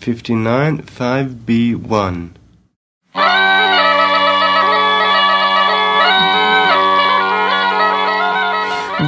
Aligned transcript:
59 0.00 0.82
5B1. 0.96 2.28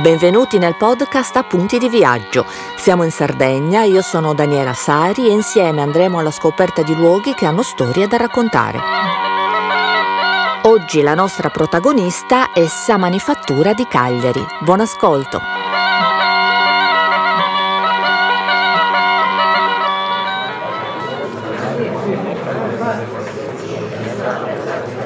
Benvenuti 0.02 0.58
nel 0.58 0.76
podcast 0.76 1.36
Appunti 1.36 1.78
di 1.78 1.88
viaggio. 1.88 2.44
Siamo 2.76 3.04
in 3.04 3.10
Sardegna, 3.10 3.84
io 3.84 4.02
sono 4.02 4.34
Daniela 4.34 4.74
Sari 4.74 5.28
e 5.28 5.32
insieme 5.32 5.80
andremo 5.80 6.18
alla 6.18 6.30
scoperta 6.30 6.82
di 6.82 6.94
luoghi 6.94 7.32
che 7.32 7.46
hanno 7.46 7.62
storie 7.62 8.06
da 8.06 8.18
raccontare. 8.18 8.78
Oggi 10.64 11.00
la 11.00 11.14
nostra 11.14 11.48
protagonista 11.48 12.52
è 12.52 12.66
Sa 12.66 12.98
Manifattura 12.98 13.72
di 13.72 13.86
Cagliari. 13.86 14.44
Buon 14.60 14.80
ascolto! 14.80 15.61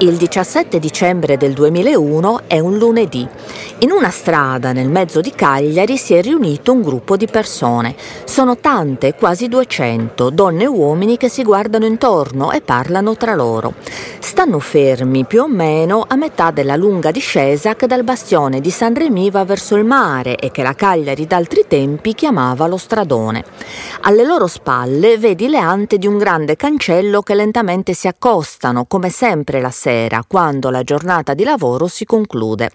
Il 0.00 0.18
17 0.18 0.78
dicembre 0.78 1.38
del 1.38 1.54
2001 1.54 2.40
è 2.48 2.58
un 2.58 2.76
lunedì. 2.76 3.26
In 3.78 3.90
una 3.90 4.10
strada 4.10 4.72
nel 4.72 4.90
mezzo 4.90 5.22
di 5.22 5.30
Cagliari 5.30 5.96
si 5.96 6.12
è 6.12 6.20
riunito 6.20 6.72
un 6.72 6.82
gruppo 6.82 7.16
di 7.16 7.26
persone. 7.26 7.94
Sono 8.24 8.58
tante, 8.58 9.14
quasi 9.14 9.48
200, 9.48 10.28
donne 10.28 10.64
e 10.64 10.66
uomini 10.66 11.16
che 11.16 11.30
si 11.30 11.42
guardano 11.42 11.86
intorno 11.86 12.52
e 12.52 12.60
parlano 12.60 13.16
tra 13.16 13.34
loro. 13.34 13.72
Stanno 14.36 14.60
fermi 14.60 15.24
più 15.24 15.40
o 15.40 15.48
meno 15.48 16.04
a 16.06 16.14
metà 16.14 16.50
della 16.50 16.76
lunga 16.76 17.10
discesa 17.10 17.74
che 17.74 17.86
dal 17.86 18.04
bastione 18.04 18.60
di 18.60 18.70
San 18.70 18.94
Remi 18.94 19.30
va 19.30 19.46
verso 19.46 19.76
il 19.76 19.86
mare 19.86 20.36
e 20.36 20.50
che 20.50 20.62
la 20.62 20.74
Cagliari 20.74 21.26
d'altri 21.26 21.64
tempi 21.66 22.14
chiamava 22.14 22.66
lo 22.66 22.76
stradone. 22.76 23.42
Alle 24.02 24.26
loro 24.26 24.46
spalle 24.46 25.16
vedi 25.16 25.48
le 25.48 25.56
ante 25.56 25.96
di 25.96 26.06
un 26.06 26.18
grande 26.18 26.54
cancello 26.54 27.22
che 27.22 27.34
lentamente 27.34 27.94
si 27.94 28.08
accostano, 28.08 28.84
come 28.84 29.08
sempre 29.08 29.58
la 29.62 29.70
sera, 29.70 30.22
quando 30.28 30.68
la 30.68 30.82
giornata 30.82 31.32
di 31.32 31.42
lavoro 31.42 31.86
si 31.86 32.04
conclude. 32.04 32.70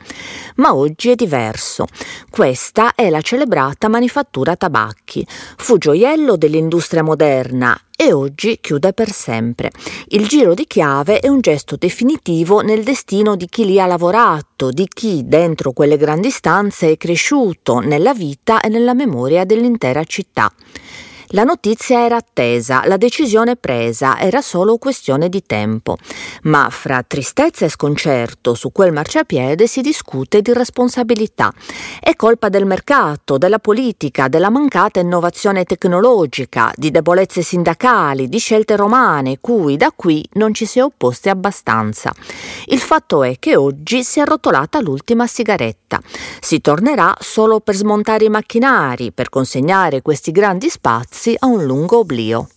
Ma 0.55 0.73
oggi 0.73 1.11
è 1.11 1.15
diverso. 1.15 1.85
Questa 2.31 2.95
è 2.95 3.11
la 3.11 3.21
celebrata 3.21 3.87
manifattura 3.87 4.55
tabacchi. 4.55 5.23
Fu 5.57 5.77
gioiello 5.77 6.37
dell'industria 6.37 7.03
moderna 7.03 7.79
e 8.01 8.13
oggi 8.13 8.57
chiude 8.59 8.93
per 8.93 9.11
sempre. 9.11 9.69
Il 10.07 10.27
giro 10.27 10.55
di 10.55 10.65
chiave 10.65 11.19
è 11.19 11.27
un 11.27 11.39
gesto 11.39 11.75
definitivo 11.75 12.61
nel 12.61 12.83
destino 12.83 13.35
di 13.35 13.45
chi 13.45 13.63
lì 13.63 13.79
ha 13.79 13.85
lavorato, 13.85 14.71
di 14.71 14.87
chi 14.91 15.21
dentro 15.27 15.71
quelle 15.71 15.97
grandi 15.97 16.31
stanze 16.31 16.93
è 16.93 16.97
cresciuto 16.97 17.77
nella 17.77 18.15
vita 18.15 18.59
e 18.59 18.69
nella 18.69 18.95
memoria 18.95 19.45
dell'intera 19.45 20.03
città. 20.03 20.51
La 21.33 21.45
notizia 21.45 22.03
era 22.03 22.17
attesa, 22.17 22.85
la 22.85 22.97
decisione 22.97 23.55
presa, 23.55 24.19
era 24.19 24.41
solo 24.41 24.77
questione 24.77 25.29
di 25.29 25.41
tempo. 25.41 25.95
Ma 26.43 26.67
fra 26.69 27.03
tristezza 27.07 27.63
e 27.63 27.69
sconcerto 27.69 28.53
su 28.53 28.73
quel 28.73 28.91
marciapiede 28.91 29.65
si 29.65 29.79
discute 29.79 30.41
di 30.41 30.51
responsabilità. 30.51 31.53
È 32.01 32.17
colpa 32.17 32.49
del 32.49 32.65
mercato, 32.65 33.37
della 33.37 33.59
politica, 33.59 34.27
della 34.27 34.49
mancata 34.49 34.99
innovazione 34.99 35.63
tecnologica, 35.63 36.69
di 36.75 36.91
debolezze 36.91 37.41
sindacali, 37.41 38.27
di 38.27 38.37
scelte 38.37 38.75
romane, 38.75 39.37
cui 39.39 39.77
da 39.77 39.93
qui 39.95 40.27
non 40.33 40.53
ci 40.53 40.65
si 40.65 40.79
è 40.79 40.83
opposti 40.83 41.29
abbastanza. 41.29 42.11
Il 42.65 42.79
fatto 42.79 43.23
è 43.23 43.37
che 43.39 43.55
oggi 43.55 44.03
si 44.03 44.19
è 44.19 44.23
arrotolata 44.23 44.81
l'ultima 44.81 45.27
sigaretta. 45.27 46.01
Si 46.41 46.59
tornerà 46.59 47.15
solo 47.21 47.61
per 47.61 47.75
smontare 47.75 48.25
i 48.25 48.29
macchinari, 48.29 49.13
per 49.13 49.29
consegnare 49.29 50.01
questi 50.01 50.31
grandi 50.31 50.69
spazi 50.69 51.19
rinunzi 51.21 51.35
a 51.39 51.45
un 51.45 51.65
lungo 51.65 51.99
oblio. 51.99 52.47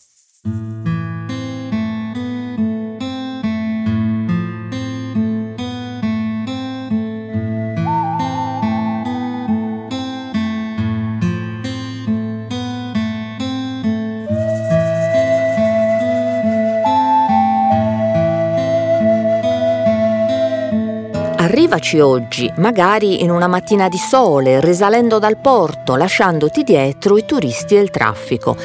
Arrivaci 21.44 22.00
oggi, 22.00 22.50
magari 22.56 23.22
in 23.22 23.30
una 23.30 23.48
mattina 23.48 23.90
di 23.90 23.98
sole, 23.98 24.60
risalendo 24.60 25.18
dal 25.18 25.36
porto, 25.36 25.94
lasciandoti 25.94 26.62
dietro 26.62 27.18
i 27.18 27.26
turisti 27.26 27.76
e 27.76 27.80
il 27.80 27.90
traffico. 27.90 28.56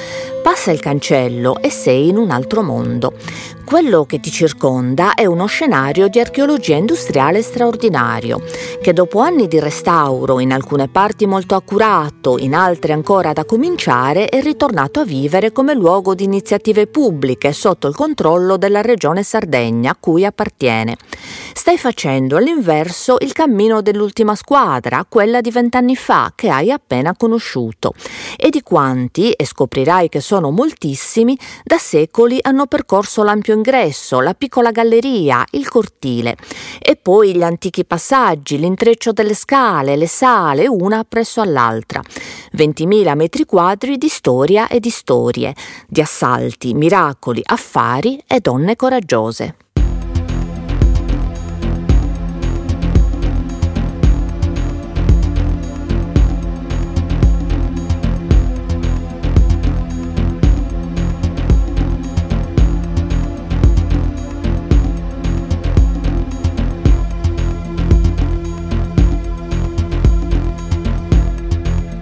Passa 0.41 0.71
il 0.71 0.79
cancello 0.79 1.61
e 1.61 1.69
sei 1.69 2.07
in 2.07 2.17
un 2.17 2.31
altro 2.31 2.61
mondo. 2.63 3.13
Quello 3.69 4.03
che 4.05 4.19
ti 4.19 4.31
circonda 4.31 5.13
è 5.13 5.25
uno 5.25 5.45
scenario 5.45 6.07
di 6.07 6.19
archeologia 6.19 6.75
industriale 6.75 7.43
straordinario, 7.43 8.41
che 8.81 8.93
dopo 8.93 9.19
anni 9.19 9.47
di 9.47 9.59
restauro, 9.59 10.39
in 10.39 10.51
alcune 10.51 10.87
parti 10.87 11.27
molto 11.27 11.53
accurato, 11.53 12.39
in 12.39 12.55
altre 12.55 12.93
ancora 12.93 13.31
da 13.31 13.45
cominciare, 13.45 14.27
è 14.27 14.41
ritornato 14.41 15.01
a 15.01 15.05
vivere 15.05 15.51
come 15.51 15.75
luogo 15.75 16.15
di 16.15 16.23
iniziative 16.23 16.87
pubbliche 16.87 17.53
sotto 17.53 17.87
il 17.87 17.93
controllo 17.93 18.57
della 18.57 18.81
regione 18.81 19.21
Sardegna 19.21 19.91
a 19.91 19.97
cui 19.99 20.25
appartiene. 20.25 20.97
Stai 21.53 21.77
facendo 21.77 22.37
all'inverso 22.37 23.17
il 23.19 23.33
cammino 23.33 23.83
dell'ultima 23.83 24.33
squadra, 24.33 25.05
quella 25.07 25.41
di 25.41 25.51
vent'anni 25.51 25.95
fa, 25.95 26.31
che 26.33 26.49
hai 26.49 26.71
appena 26.71 27.15
conosciuto, 27.15 27.93
e 28.35 28.49
di 28.49 28.63
quanti, 28.63 29.31
e 29.31 29.45
scoprirai 29.45 30.09
che 30.09 30.21
sono 30.29 30.51
moltissimi, 30.51 31.35
da 31.63 31.79
secoli 31.79 32.37
hanno 32.39 32.67
percorso 32.67 33.23
l'ampio 33.23 33.55
ingresso, 33.55 34.19
la 34.19 34.35
piccola 34.35 34.69
galleria, 34.69 35.43
il 35.53 35.67
cortile 35.67 36.37
e 36.77 36.95
poi 36.97 37.35
gli 37.35 37.41
antichi 37.41 37.83
passaggi, 37.83 38.59
l'intreccio 38.59 39.11
delle 39.11 39.33
scale, 39.33 39.95
le 39.95 40.07
sale, 40.07 40.67
una 40.67 41.03
presso 41.03 41.41
all'altra. 41.41 41.99
20.000 42.55 43.15
metri 43.15 43.45
quadri 43.45 43.97
di 43.97 44.07
storia 44.07 44.67
e 44.67 44.79
di 44.79 44.91
storie, 44.91 45.55
di 45.87 45.99
assalti, 45.99 46.75
miracoli, 46.75 47.41
affari 47.43 48.21
e 48.27 48.39
donne 48.39 48.75
coraggiose. 48.75 49.55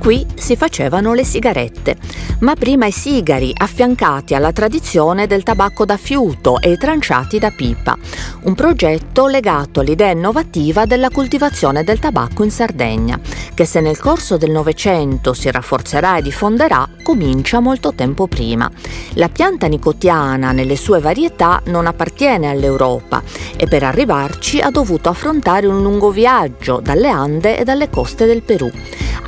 Qui 0.07 0.25
si 0.35 0.55
facevano 0.55 1.13
le 1.13 1.25
sigarette, 1.25 1.97
ma 2.39 2.55
prima 2.55 2.85
i 2.85 2.93
sigari 2.93 3.51
affiancati 3.53 4.35
alla 4.35 4.53
tradizione 4.53 5.27
del 5.27 5.43
tabacco 5.43 5.83
da 5.83 5.97
fiuto 5.97 6.61
e 6.61 6.77
tranciati 6.77 7.39
da 7.39 7.51
pipa, 7.51 7.97
un 8.43 8.55
progetto 8.55 9.27
legato 9.27 9.81
all'idea 9.81 10.11
innovativa 10.11 10.85
della 10.85 11.09
coltivazione 11.09 11.83
del 11.83 11.99
tabacco 11.99 12.45
in 12.45 12.51
Sardegna, 12.51 13.19
che 13.53 13.65
se 13.65 13.81
nel 13.81 13.99
corso 13.99 14.37
del 14.37 14.51
Novecento 14.51 15.33
si 15.33 15.51
rafforzerà 15.51 16.15
e 16.15 16.21
diffonderà, 16.21 16.87
comincia 17.03 17.59
molto 17.59 17.93
tempo 17.93 18.27
prima. 18.27 18.71
La 19.15 19.27
pianta 19.27 19.67
nicotiana 19.67 20.53
nelle 20.53 20.77
sue 20.77 21.01
varietà 21.01 21.61
non 21.65 21.85
appartiene 21.85 22.49
all'Europa 22.49 23.21
e 23.57 23.67
per 23.67 23.83
arrivarci 23.83 24.61
ha 24.61 24.69
dovuto 24.69 25.09
affrontare 25.09 25.67
un 25.67 25.81
lungo 25.81 26.11
viaggio 26.11 26.79
dalle 26.81 27.09
Ande 27.09 27.57
e 27.57 27.65
dalle 27.65 27.89
coste 27.89 28.25
del 28.25 28.41
Perù. 28.41 28.71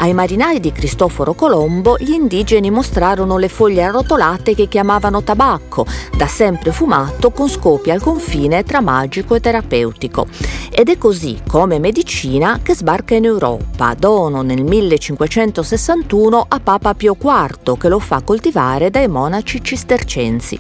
Ai 0.02 0.14
marinai 0.14 0.62
di 0.62 0.72
Cristoforo 0.72 1.34
Colombo 1.34 1.98
gli 2.00 2.12
indigeni 2.12 2.72
mostrarono 2.72 3.38
le 3.38 3.50
foglie 3.50 3.84
arrotolate 3.84 4.56
che 4.56 4.70
chiamavano 4.70 5.24
tabacco, 5.24 5.86
da 6.16 6.26
sempre 6.26 6.72
fumato 6.72 7.32
con 7.32 7.50
scopi 7.50 7.92
al 7.92 8.02
confine 8.02 8.64
tra 8.64 8.80
magico 8.80 9.36
e 9.36 9.42
terapeutico. 9.42 10.28
Ed 10.72 10.88
è 10.88 10.98
così, 10.98 11.42
come 11.46 11.80
medicina, 11.80 12.62
che 12.64 12.76
sbarca 12.76 13.14
in 13.14 13.26
Europa, 13.26 13.94
dono 13.94 14.42
nel 14.42 14.64
1561 14.64 16.46
a 16.48 16.60
Papa 16.62 16.94
Pio 16.94 17.18
IV, 17.20 17.78
che 17.78 17.90
lo 17.90 18.00
fa 18.00 18.22
coltivare 18.22 18.90
dai 18.90 19.10
monaci 19.10 19.62
cistercensi. 19.62 20.58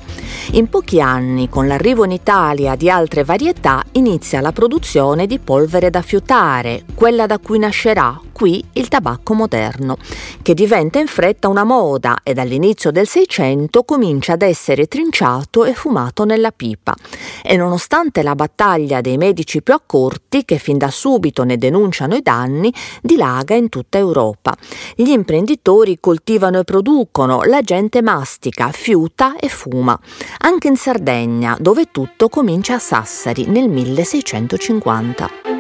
In 0.51 0.67
pochi 0.67 0.99
anni, 0.99 1.47
con 1.47 1.65
l'arrivo 1.65 2.03
in 2.03 2.11
Italia 2.11 2.75
di 2.75 2.89
altre 2.89 3.23
varietà, 3.23 3.81
inizia 3.93 4.41
la 4.41 4.51
produzione 4.51 5.27
di 5.27 5.39
polvere 5.39 5.89
da 5.89 6.01
fiutare, 6.01 6.83
quella 6.93 7.25
da 7.25 7.37
cui 7.37 7.57
nascerà 7.57 8.19
qui 8.39 8.63
il 8.73 8.87
tabacco 8.87 9.28
moderno, 9.33 9.97
che 10.41 10.53
diventa 10.53 10.99
in 10.99 11.07
fretta 11.07 11.47
una 11.47 11.63
moda 11.63 12.19
e 12.23 12.33
dall'inizio 12.33 12.91
del 12.91 13.07
Seicento 13.07 13.83
comincia 13.83 14.33
ad 14.33 14.41
essere 14.41 14.87
trinciato 14.87 15.65
e 15.65 15.73
fumato 15.73 16.25
nella 16.25 16.51
pipa. 16.51 16.95
E 17.43 17.55
nonostante 17.55 18.21
la 18.23 18.35
battaglia 18.35 19.01
dei 19.01 19.17
medici 19.17 19.61
più 19.61 19.73
accorti, 19.73 20.45
che 20.45 20.57
fin 20.57 20.77
da 20.77 20.89
subito 20.89 21.43
ne 21.43 21.57
denunciano 21.57 22.15
i 22.15 22.21
danni, 22.21 22.73
dilaga 23.01 23.55
in 23.55 23.69
tutta 23.69 23.97
Europa. 23.97 24.55
Gli 24.95 25.09
imprenditori 25.09 25.99
coltivano 25.99 26.59
e 26.59 26.63
producono, 26.63 27.43
la 27.43 27.61
gente 27.61 28.01
mastica, 28.01 28.71
fiuta 28.71 29.35
e 29.37 29.49
fuma. 29.49 29.99
Anche 30.39 30.67
in 30.67 30.75
Sardegna, 30.75 31.57
dove 31.59 31.85
tutto 31.91 32.29
comincia 32.29 32.75
a 32.75 32.79
Sassari 32.79 33.45
nel 33.45 33.69
1650. 33.69 35.58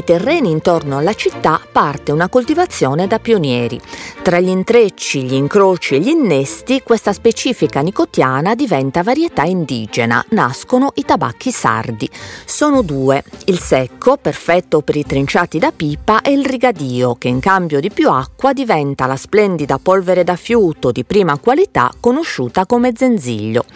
Nei 0.00 0.16
terreni 0.16 0.50
intorno 0.50 0.96
alla 0.96 1.12
città 1.12 1.60
parte 1.70 2.10
una 2.10 2.30
coltivazione 2.30 3.06
da 3.06 3.18
pionieri. 3.18 3.78
Tra 4.22 4.40
gli 4.40 4.48
intrecci, 4.48 5.24
gli 5.24 5.34
incroci 5.34 5.96
e 5.96 5.98
gli 5.98 6.08
innesti, 6.08 6.80
questa 6.82 7.12
specifica 7.12 7.80
nicotiana 7.80 8.54
diventa 8.54 9.02
varietà 9.02 9.42
indigena. 9.42 10.24
Nascono 10.30 10.92
i 10.94 11.04
tabacchi 11.04 11.50
sardi. 11.50 12.08
Sono 12.46 12.80
due: 12.80 13.22
il 13.46 13.58
secco, 13.58 14.16
perfetto 14.16 14.80
per 14.80 14.96
i 14.96 15.04
trinciati 15.04 15.58
da 15.58 15.70
pipa, 15.70 16.22
e 16.22 16.32
il 16.32 16.46
rigadio, 16.46 17.16
che 17.16 17.28
in 17.28 17.40
cambio 17.40 17.78
di 17.78 17.90
più 17.90 18.08
acqua 18.10 18.54
diventa 18.54 19.04
la 19.04 19.16
splendida 19.16 19.78
polvere 19.78 20.24
da 20.24 20.36
fiuto 20.36 20.92
di 20.92 21.04
prima 21.04 21.38
qualità 21.38 21.92
conosciuta 22.00 22.64
come 22.64 22.92
zenziglio. 22.96 23.66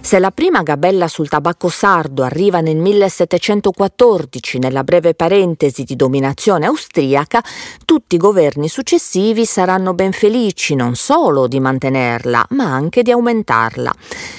Se 0.00 0.18
la 0.18 0.32
prima 0.32 0.62
gabella 0.62 1.06
sul 1.06 1.28
tabacco 1.28 1.68
sardo 1.68 2.24
arriva 2.24 2.60
nel 2.60 2.76
1714 2.76 4.58
nella 4.58 4.82
breve 4.82 5.14
parentesi 5.14 5.66
sintesi 5.68 5.84
di 5.84 5.96
dominazione 5.96 6.66
austriaca, 6.66 7.42
tutti 7.84 8.16
i 8.16 8.18
governi 8.18 8.68
successivi 8.68 9.44
saranno 9.44 9.94
ben 9.94 10.12
felici 10.12 10.74
non 10.74 10.94
solo 10.94 11.46
di 11.46 11.60
mantenerla, 11.60 12.46
ma 12.50 12.64
anche 12.64 13.02
di 13.02 13.10
aumentarla. 13.10 13.92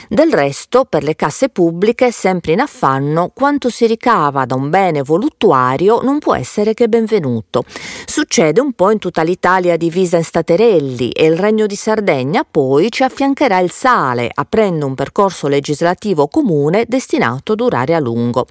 Del 0.08 0.34
resto, 0.34 0.86
per 0.86 1.04
le 1.04 1.16
casse 1.16 1.50
pubbliche, 1.50 2.12
sempre 2.12 2.54
in 2.54 2.60
affanno, 2.60 3.31
quanto 3.34 3.70
si 3.70 3.86
ricava 3.86 4.46
da 4.46 4.56
un 4.56 4.70
bene 4.70 5.02
voluttuario 5.02 6.02
non 6.02 6.20
può 6.20 6.36
essere 6.36 6.74
che 6.74 6.88
benvenuto. 6.88 7.64
Succede 8.06 8.60
un 8.60 8.74
po' 8.74 8.92
in 8.92 9.00
tutta 9.00 9.22
l'Italia 9.22 9.78
divisa 9.78 10.18
in 10.18 10.24
staterelli 10.24 11.12
e 11.12 11.26
il 11.26 11.38
Regno 11.38 11.66
di 11.66 11.76
Sardegna 11.76 12.46
poi 12.50 12.92
ci 12.92 13.04
affiancherà 13.04 13.60
il 13.60 13.72
sale, 13.72 14.30
aprendo 14.34 14.86
un 14.86 14.96
percorso 14.96 15.48
legislativo 15.48 16.28
comune 16.28 16.86
destinato 16.88 17.54
a 17.54 17.56
durare 17.56 17.94
a 17.94 18.00
lungo. 18.00 18.48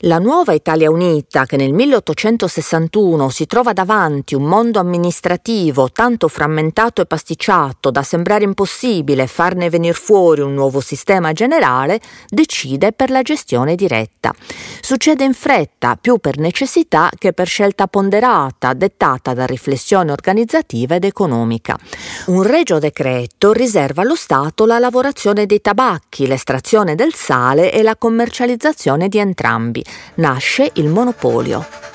La 0.00 0.18
nuova 0.18 0.52
Italia 0.52 0.90
Unita, 0.90 1.46
che 1.46 1.56
nel 1.56 1.72
1861 2.12 3.30
si 3.30 3.46
trova 3.46 3.72
davanti 3.72 4.34
un 4.34 4.42
mondo 4.42 4.78
amministrativo 4.78 5.90
tanto 5.90 6.28
frammentato 6.28 7.00
e 7.00 7.06
pasticciato 7.06 7.90
da 7.90 8.02
sembrare 8.02 8.44
impossibile 8.44 9.26
farne 9.26 9.70
venire 9.70 9.94
fuori 9.94 10.40
un 10.40 10.54
nuovo 10.54 10.80
sistema 10.80 11.32
generale, 11.32 12.00
decide 12.28 12.92
per 12.92 13.10
la 13.10 13.22
gestione 13.22 13.74
diretta. 13.74 14.34
Succede 14.80 15.24
in 15.24 15.34
fretta, 15.34 15.96
più 16.00 16.18
per 16.18 16.38
necessità 16.38 17.10
che 17.16 17.32
per 17.32 17.46
scelta 17.46 17.86
ponderata, 17.86 18.74
dettata 18.74 19.32
da 19.32 19.46
riflessione 19.46 20.12
organizzativa 20.12 20.96
ed 20.96 21.04
economica. 21.04 21.78
Un 22.26 22.42
regio 22.42 22.78
decreto 22.78 23.52
riserva 23.52 24.02
allo 24.02 24.16
Stato 24.16 24.66
la 24.66 24.78
lavorazione 24.78 25.46
dei 25.46 25.60
tabacchi, 25.60 26.26
l'estrazione 26.26 26.94
del 26.94 27.14
sale 27.14 27.72
e 27.72 27.82
la 27.82 27.96
commercializzazione 27.96 29.08
di 29.08 29.18
entrambi 29.18 29.84
nasce 30.16 30.70
il 30.74 30.88
monopolio. 30.88 31.93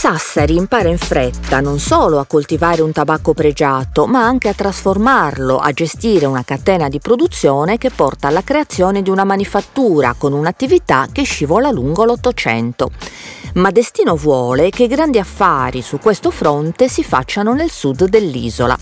Sassari 0.00 0.56
impara 0.56 0.88
in 0.88 0.96
fretta 0.96 1.60
non 1.60 1.78
solo 1.78 2.20
a 2.20 2.24
coltivare 2.24 2.80
un 2.80 2.90
tabacco 2.90 3.34
pregiato, 3.34 4.06
ma 4.06 4.24
anche 4.24 4.48
a 4.48 4.54
trasformarlo, 4.54 5.58
a 5.58 5.72
gestire 5.72 6.24
una 6.24 6.42
catena 6.42 6.88
di 6.88 6.98
produzione 7.00 7.76
che 7.76 7.90
porta 7.90 8.28
alla 8.28 8.42
creazione 8.42 9.02
di 9.02 9.10
una 9.10 9.24
manifattura 9.24 10.14
con 10.16 10.32
un'attività 10.32 11.06
che 11.12 11.24
scivola 11.24 11.70
lungo 11.70 12.06
l'Ottocento 12.06 12.90
ma 13.54 13.70
destino 13.70 14.16
vuole 14.16 14.70
che 14.70 14.84
i 14.84 14.88
grandi 14.88 15.18
affari 15.18 15.82
su 15.82 15.98
questo 15.98 16.30
fronte 16.30 16.88
si 16.88 17.02
facciano 17.02 17.52
nel 17.52 17.70
sud 17.70 18.04
dell'isola, 18.04 18.78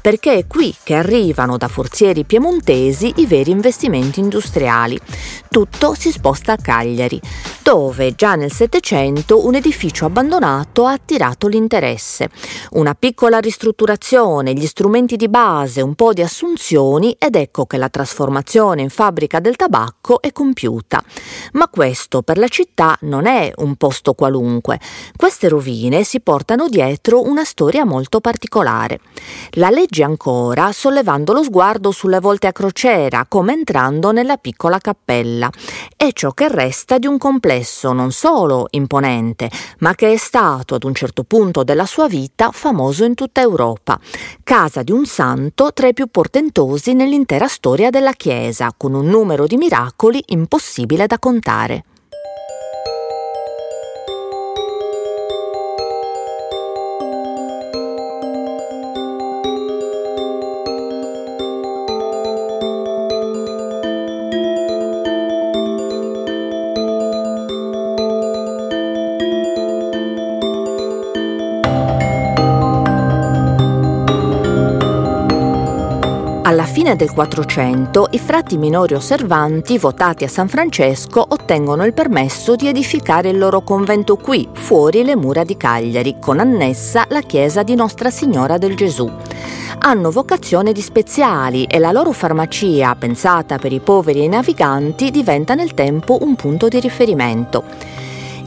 perché 0.00 0.34
è 0.34 0.46
qui 0.46 0.74
che 0.82 0.94
arrivano 0.94 1.56
da 1.56 1.68
forzieri 1.68 2.24
piemontesi 2.24 3.12
i 3.16 3.26
veri 3.26 3.50
investimenti 3.50 4.20
industriali. 4.20 4.98
Tutto 5.48 5.94
si 5.94 6.10
sposta 6.10 6.52
a 6.52 6.56
Cagliari, 6.56 7.20
dove 7.62 8.14
già 8.14 8.34
nel 8.34 8.52
Settecento 8.52 9.46
un 9.46 9.54
edificio 9.54 10.06
abbandonato 10.06 10.86
ha 10.86 10.92
attirato 10.92 11.46
l'interesse. 11.46 12.30
Una 12.70 12.94
piccola 12.94 13.38
ristrutturazione, 13.38 14.54
gli 14.54 14.66
strumenti 14.66 15.16
di 15.16 15.28
base, 15.28 15.82
un 15.82 15.94
po' 15.94 16.12
di 16.12 16.22
assunzioni 16.22 17.14
ed 17.18 17.36
ecco 17.36 17.66
che 17.66 17.76
la 17.76 17.88
trasformazione 17.88 18.82
in 18.82 18.90
fabbrica 18.90 19.40
del 19.40 19.56
tabacco 19.56 20.20
è 20.22 20.32
compiuta. 20.32 21.02
Ma 21.52 21.68
questo 21.68 22.22
per 22.22 22.38
la 22.38 22.48
città 22.48 22.96
non 23.02 23.26
è 23.26 23.52
un 23.56 23.76
posto 23.76 24.11
posto 24.12 24.14
qualunque. 24.14 24.78
Queste 25.16 25.48
rovine 25.48 26.04
si 26.04 26.20
portano 26.20 26.68
dietro 26.68 27.22
una 27.22 27.44
storia 27.44 27.84
molto 27.84 28.20
particolare. 28.20 29.00
La 29.52 29.70
legge 29.70 30.02
ancora 30.02 30.72
sollevando 30.72 31.32
lo 31.32 31.42
sguardo 31.42 31.90
sulle 31.90 32.20
volte 32.20 32.46
a 32.46 32.52
crociera, 32.52 33.26
come 33.28 33.52
entrando 33.52 34.12
nella 34.12 34.36
piccola 34.36 34.78
cappella. 34.78 35.50
È 35.96 36.10
ciò 36.12 36.32
che 36.32 36.48
resta 36.48 36.98
di 36.98 37.06
un 37.06 37.18
complesso 37.18 37.92
non 37.92 38.12
solo 38.12 38.66
imponente, 38.70 39.50
ma 39.78 39.94
che 39.94 40.12
è 40.12 40.16
stato 40.16 40.74
ad 40.74 40.84
un 40.84 40.94
certo 40.94 41.24
punto 41.24 41.64
della 41.64 41.86
sua 41.86 42.06
vita 42.06 42.50
famoso 42.52 43.04
in 43.04 43.14
tutta 43.14 43.40
Europa. 43.40 43.98
Casa 44.44 44.82
di 44.82 44.92
un 44.92 45.06
santo 45.06 45.72
tra 45.72 45.88
i 45.88 45.94
più 45.94 46.06
portentosi 46.06 46.94
nell'intera 46.94 47.48
storia 47.48 47.90
della 47.90 48.12
Chiesa, 48.12 48.72
con 48.76 48.94
un 48.94 49.06
numero 49.06 49.46
di 49.46 49.56
miracoli 49.56 50.22
impossibile 50.28 51.06
da 51.06 51.18
contare. 51.18 51.84
Fine 76.92 76.96
del 76.96 77.12
400 77.12 78.08
i 78.12 78.18
frati 78.18 78.56
minori 78.56 78.94
osservanti 78.94 79.78
votati 79.78 80.24
a 80.24 80.28
San 80.28 80.48
Francesco 80.48 81.24
ottengono 81.26 81.84
il 81.84 81.92
permesso 81.92 82.54
di 82.54 82.68
edificare 82.68 83.30
il 83.30 83.38
loro 83.38 83.62
convento 83.62 84.16
qui, 84.16 84.48
fuori 84.52 85.04
le 85.04 85.16
mura 85.16 85.44
di 85.44 85.56
Cagliari, 85.56 86.16
con 86.20 86.38
annessa 86.38 87.06
la 87.08 87.20
chiesa 87.20 87.62
di 87.62 87.74
Nostra 87.74 88.10
Signora 88.10 88.58
del 88.58 88.76
Gesù. 88.76 89.10
Hanno 89.78 90.10
vocazione 90.10 90.72
di 90.72 90.80
speziali 90.80 91.64
e 91.64 91.78
la 91.78 91.92
loro 91.92 92.12
farmacia, 92.12 92.94
pensata 92.94 93.58
per 93.58 93.72
i 93.72 93.80
poveri 93.80 94.20
e 94.20 94.24
i 94.24 94.28
naviganti, 94.28 95.10
diventa 95.10 95.54
nel 95.54 95.74
tempo 95.74 96.18
un 96.20 96.36
punto 96.36 96.68
di 96.68 96.80
riferimento. 96.80 97.64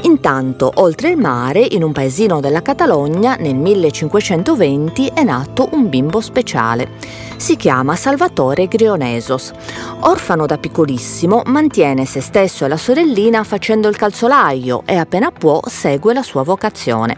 Intanto, 0.03 0.71
oltre 0.75 1.09
il 1.09 1.17
mare, 1.17 1.65
in 1.67 1.83
un 1.83 1.91
paesino 1.91 2.39
della 2.39 2.61
Catalogna, 2.61 3.35
nel 3.39 3.55
1520 3.55 5.11
è 5.13 5.23
nato 5.23 5.69
un 5.71 5.89
bimbo 5.89 6.21
speciale. 6.21 7.24
Si 7.37 7.57
chiama 7.57 7.95
Salvatore 7.95 8.67
Grionesos. 8.67 9.51
Orfano 9.99 10.45
da 10.45 10.57
piccolissimo, 10.57 11.43
mantiene 11.45 12.05
se 12.05 12.21
stesso 12.21 12.65
e 12.65 12.67
la 12.67 12.77
sorellina 12.77 13.43
facendo 13.43 13.87
il 13.87 13.97
calzolaio 13.97 14.83
e 14.85 14.95
appena 14.95 15.31
può 15.31 15.59
segue 15.65 16.13
la 16.13 16.23
sua 16.23 16.43
vocazione. 16.43 17.17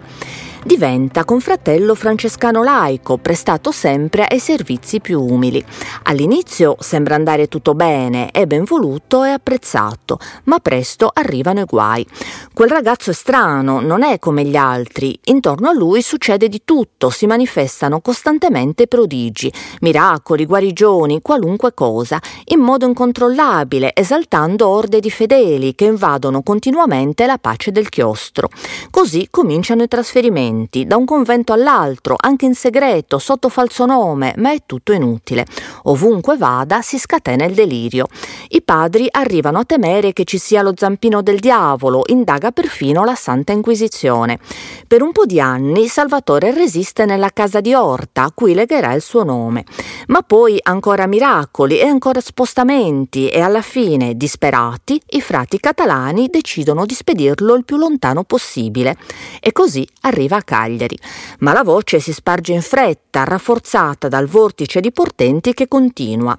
Diventa 0.67 1.23
confratello 1.23 1.95
francescano 1.95 2.61
laico, 2.61 3.17
prestato 3.17 3.71
sempre 3.71 4.25
ai 4.25 4.37
servizi 4.37 4.99
più 4.99 5.21
umili. 5.21 5.63
All'inizio 6.03 6.75
sembra 6.79 7.15
andare 7.15 7.47
tutto 7.47 7.73
bene, 7.73 8.31
è 8.31 8.45
ben 8.45 8.65
voluto 8.65 9.23
e 9.23 9.29
apprezzato, 9.29 10.19
ma 10.43 10.59
presto 10.59 11.09
arrivano 11.13 11.61
i 11.61 11.63
guai. 11.63 12.05
Quel 12.53 12.69
ragazzo 12.69 13.11
è 13.11 13.13
strano, 13.13 13.79
non 13.79 14.03
è 14.03 14.19
come 14.19 14.43
gli 14.43 14.57
altri, 14.57 15.17
intorno 15.25 15.69
a 15.69 15.73
lui 15.73 16.01
succede 16.01 16.49
di 16.49 16.61
tutto, 16.65 17.09
si 17.11 17.27
manifestano 17.27 18.01
costantemente 18.01 18.87
prodigi, 18.87 19.51
miracoli, 19.79 20.45
guarigioni, 20.45 21.21
qualunque 21.21 21.73
cosa, 21.73 22.19
in 22.47 22.59
modo 22.59 22.85
incontrollabile, 22.85 23.93
esaltando 23.95 24.67
orde 24.67 24.99
di 24.99 25.09
fedeli 25.09 25.75
che 25.75 25.85
invadono 25.85 26.41
continuamente 26.41 27.25
la 27.25 27.37
pace 27.37 27.71
del 27.71 27.87
chiostro. 27.87 28.49
Così 28.91 29.29
cominciano 29.31 29.83
i 29.83 29.87
trasferimenti 29.87 30.55
da 30.85 30.97
un 30.97 31.05
convento 31.05 31.53
all'altro, 31.53 32.15
anche 32.17 32.45
in 32.45 32.55
segreto, 32.55 33.19
sotto 33.19 33.49
falso 33.49 33.85
nome, 33.85 34.33
ma 34.37 34.51
è 34.51 34.59
tutto 34.65 34.91
inutile. 34.91 35.45
Ovunque 35.83 36.37
vada 36.37 36.81
si 36.81 36.97
scatena 36.97 37.45
il 37.45 37.53
delirio. 37.53 38.07
I 38.49 38.61
padri 38.61 39.07
arrivano 39.09 39.59
a 39.59 39.65
temere 39.65 40.13
che 40.13 40.23
ci 40.23 40.37
sia 40.37 40.61
lo 40.61 40.73
zampino 40.75 41.21
del 41.21 41.39
diavolo, 41.39 42.03
indaga 42.07 42.51
perfino 42.51 43.03
la 43.03 43.15
Santa 43.15 43.51
Inquisizione. 43.51 44.39
Per 44.87 45.01
un 45.01 45.11
po' 45.11 45.25
di 45.25 45.39
anni 45.39 45.87
Salvatore 45.87 46.53
resiste 46.53 47.05
nella 47.05 47.29
casa 47.31 47.61
di 47.61 47.73
Orta, 47.73 48.23
a 48.23 48.31
cui 48.33 48.53
legherà 48.53 48.93
il 48.93 49.01
suo 49.01 49.23
nome. 49.23 49.65
Ma 50.07 50.21
poi 50.21 50.57
ancora 50.61 51.07
miracoli 51.07 51.79
e 51.79 51.85
ancora 51.85 52.21
spostamenti 52.21 53.29
e 53.29 53.41
alla 53.41 53.61
fine, 53.61 54.15
disperati, 54.15 54.99
i 55.09 55.21
frati 55.21 55.59
catalani 55.59 56.27
decidono 56.29 56.85
di 56.85 56.93
spedirlo 56.93 57.53
il 57.55 57.65
più 57.65 57.77
lontano 57.77 58.23
possibile. 58.23 58.95
E 59.39 59.51
così 59.51 59.87
arriva 60.01 60.36
a 60.37 60.43
Cagliari. 60.43 60.97
Ma 61.39 61.53
la 61.53 61.63
voce 61.63 61.99
si 61.99 62.13
sparge 62.13 62.53
in 62.53 62.61
fretta, 62.61 63.23
rafforzata 63.23 64.07
dal 64.07 64.27
vortice 64.27 64.79
di 64.79 64.91
portenti 64.91 65.53
che 65.53 65.67
continua. 65.67 66.37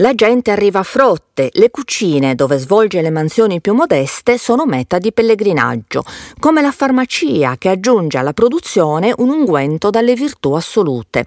La 0.00 0.14
gente 0.14 0.50
arriva 0.50 0.78
a 0.78 0.82
frotte, 0.82 1.50
le 1.52 1.70
cucine 1.70 2.34
dove 2.34 2.56
svolge 2.56 3.02
le 3.02 3.10
mansioni 3.10 3.60
più 3.60 3.74
modeste 3.74 4.38
sono 4.38 4.64
meta 4.64 4.96
di 4.96 5.12
pellegrinaggio, 5.12 6.02
come 6.38 6.62
la 6.62 6.72
farmacia 6.72 7.56
che 7.58 7.68
aggiunge 7.68 8.16
alla 8.16 8.32
produzione 8.32 9.12
un 9.18 9.28
unguento 9.28 9.90
dalle 9.90 10.14
virtù 10.14 10.52
assolute. 10.52 11.26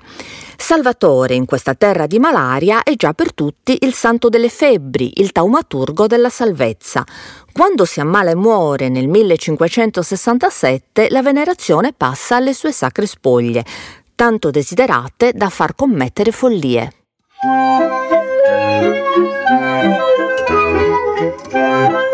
Salvatore 0.57 1.35
in 1.35 1.45
questa 1.45 1.75
terra 1.75 2.07
di 2.07 2.17
malaria 2.17 2.81
è 2.81 2.95
già 2.95 3.13
per 3.13 3.35
tutti 3.35 3.77
il 3.81 3.93
santo 3.93 4.27
delle 4.27 4.49
febbri, 4.49 5.21
il 5.21 5.31
taumaturgo 5.31 6.07
della 6.07 6.29
salvezza. 6.29 7.03
Quando 7.51 7.85
si 7.85 7.99
ammala 7.99 8.31
e 8.31 8.35
muore 8.35 8.89
nel 8.89 9.07
1567 9.07 11.11
la 11.11 11.21
venerazione 11.21 11.93
passa 11.95 12.37
alle 12.37 12.55
sue 12.55 12.71
sacre 12.71 13.05
spoglie, 13.05 13.63
tanto 14.15 14.49
desiderate 14.49 15.31
da 15.31 15.49
far 15.49 15.75
commettere 15.75 16.31
follie. 16.31 16.91
È 21.51 22.12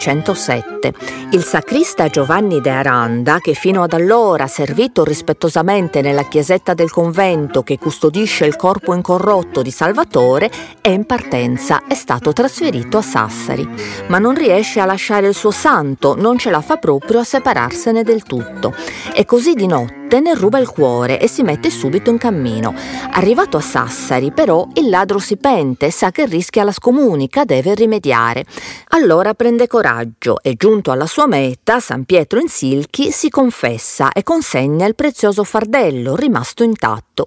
1607. 0.00 0.94
Il 1.32 1.44
sacrista 1.44 2.08
Giovanni 2.08 2.60
de 2.60 2.70
Aranda, 2.70 3.38
che 3.38 3.52
fino 3.52 3.82
ad 3.82 3.92
allora 3.92 4.44
ha 4.44 4.48
servito 4.48 5.04
rispettosamente 5.04 6.00
nella 6.00 6.24
chiesetta 6.24 6.72
del 6.72 6.90
convento 6.90 7.62
che 7.62 7.78
custodisce 7.78 8.46
il 8.46 8.56
corpo 8.56 8.94
incorrotto 8.94 9.60
di 9.60 9.70
Salvatore, 9.70 10.50
è 10.80 10.88
in 10.88 11.04
partenza, 11.04 11.82
è 11.86 11.94
stato 11.94 12.32
trasferito 12.32 12.96
a 12.96 13.02
Sassari. 13.02 13.68
Ma 14.08 14.18
non 14.18 14.34
riesce 14.34 14.80
a 14.80 14.86
lasciare 14.86 15.28
il 15.28 15.34
suo 15.34 15.50
santo, 15.50 16.14
non 16.16 16.38
ce 16.38 16.50
la 16.50 16.62
fa 16.62 16.78
proprio 16.78 17.20
a 17.20 17.24
separarsene 17.24 18.02
del 18.02 18.22
tutto. 18.22 18.74
E 19.14 19.26
così 19.26 19.54
di 19.54 19.66
notte 19.66 19.99
ne 20.18 20.34
ruba 20.34 20.58
il 20.58 20.68
cuore 20.68 21.20
e 21.20 21.28
si 21.28 21.42
mette 21.42 21.70
subito 21.70 22.10
in 22.10 22.18
cammino. 22.18 22.74
Arrivato 23.12 23.56
a 23.56 23.60
Sassari, 23.60 24.32
però, 24.32 24.66
il 24.74 24.88
ladro 24.88 25.18
si 25.18 25.36
pente 25.36 25.86
e 25.86 25.90
sa 25.92 26.10
che 26.10 26.26
rischia 26.26 26.64
la 26.64 26.72
scomunica, 26.72 27.44
deve 27.44 27.74
rimediare. 27.74 28.44
Allora 28.88 29.34
prende 29.34 29.66
coraggio 29.66 30.40
e, 30.42 30.54
giunto 30.54 30.90
alla 30.90 31.06
sua 31.06 31.26
meta, 31.26 31.78
San 31.78 32.04
Pietro 32.04 32.40
in 32.40 32.48
Silchi, 32.48 33.12
si 33.12 33.28
confessa 33.28 34.10
e 34.12 34.22
consegna 34.22 34.86
il 34.86 34.94
prezioso 34.94 35.44
fardello 35.44 36.16
rimasto 36.16 36.64
intatto. 36.64 37.26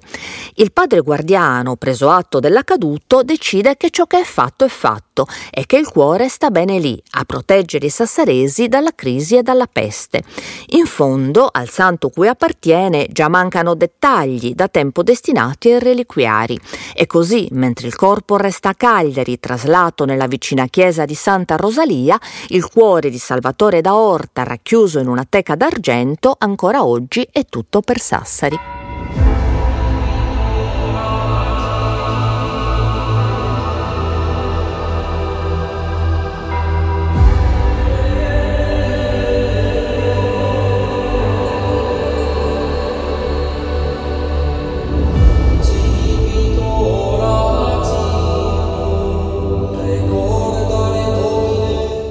Il 0.55 0.71
padre 0.71 1.01
guardiano, 1.01 1.75
preso 1.75 2.09
atto 2.09 2.39
dell'accaduto, 2.39 3.21
decide 3.21 3.77
che 3.77 3.91
ciò 3.91 4.05
che 4.05 4.19
è 4.19 4.23
fatto 4.23 4.65
è 4.65 4.69
fatto 4.69 5.12
e 5.51 5.65
che 5.65 5.77
il 5.77 5.87
cuore 5.87 6.27
sta 6.27 6.49
bene 6.49 6.79
lì, 6.79 7.01
a 7.11 7.23
proteggere 7.23 7.85
i 7.85 7.89
sassaresi 7.89 8.67
dalla 8.67 8.91
crisi 8.95 9.37
e 9.37 9.43
dalla 9.43 9.67
peste. 9.71 10.23
In 10.69 10.85
fondo, 10.85 11.47
al 11.51 11.69
santo 11.69 12.09
cui 12.09 12.27
appartiene, 12.27 13.07
già 13.11 13.29
mancano 13.29 13.75
dettagli 13.75 14.53
da 14.55 14.67
tempo 14.67 15.03
destinati 15.03 15.71
ai 15.71 15.79
reliquiari 15.79 16.59
e 16.95 17.05
così, 17.05 17.47
mentre 17.51 17.87
il 17.87 17.95
corpo 17.95 18.37
resta 18.37 18.69
a 18.69 18.75
Cagliari 18.75 19.39
traslato 19.39 20.05
nella 20.05 20.27
vicina 20.27 20.65
chiesa 20.67 21.05
di 21.05 21.15
Santa 21.15 21.55
Rosalia, 21.55 22.19
il 22.47 22.67
cuore 22.67 23.09
di 23.09 23.19
Salvatore 23.19 23.81
da 23.81 23.95
Orta 23.95 24.43
racchiuso 24.43 24.99
in 24.99 25.07
una 25.07 25.25
teca 25.29 25.55
d'argento 25.55 26.35
ancora 26.37 26.83
oggi 26.83 27.27
è 27.31 27.45
tutto 27.45 27.81
per 27.81 27.99
Sassari. 27.99 28.82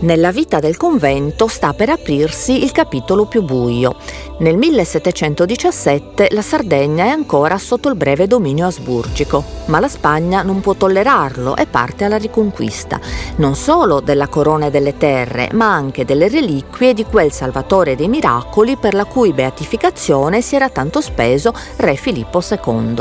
Nella 0.02 0.32
vita 0.32 0.58
del 0.58 0.76
convento 0.76 1.46
sta 1.46 1.74
per 1.74 1.88
aprirsi 1.88 2.64
il 2.64 2.72
capitolo 2.72 3.26
più 3.26 3.42
buio. 3.42 3.94
Nel 4.42 4.56
1717 4.56 6.30
la 6.32 6.42
Sardegna 6.42 7.04
è 7.04 7.08
ancora 7.10 7.56
sotto 7.58 7.88
il 7.88 7.94
breve 7.94 8.26
dominio 8.26 8.66
asburgico, 8.66 9.44
ma 9.66 9.78
la 9.78 9.86
Spagna 9.86 10.42
non 10.42 10.60
può 10.60 10.74
tollerarlo 10.74 11.54
e 11.54 11.66
parte 11.66 12.02
alla 12.02 12.16
riconquista, 12.16 12.98
non 13.36 13.54
solo 13.54 14.00
della 14.00 14.26
corona 14.26 14.66
e 14.66 14.70
delle 14.70 14.96
terre, 14.96 15.50
ma 15.52 15.72
anche 15.72 16.04
delle 16.04 16.26
reliquie 16.26 16.92
di 16.92 17.04
quel 17.04 17.30
Salvatore 17.30 17.94
dei 17.94 18.08
miracoli 18.08 18.76
per 18.76 18.94
la 18.94 19.04
cui 19.04 19.32
beatificazione 19.32 20.40
si 20.40 20.56
era 20.56 20.68
tanto 20.70 21.00
speso 21.00 21.54
re 21.76 21.94
Filippo 21.94 22.42
II. 22.42 23.00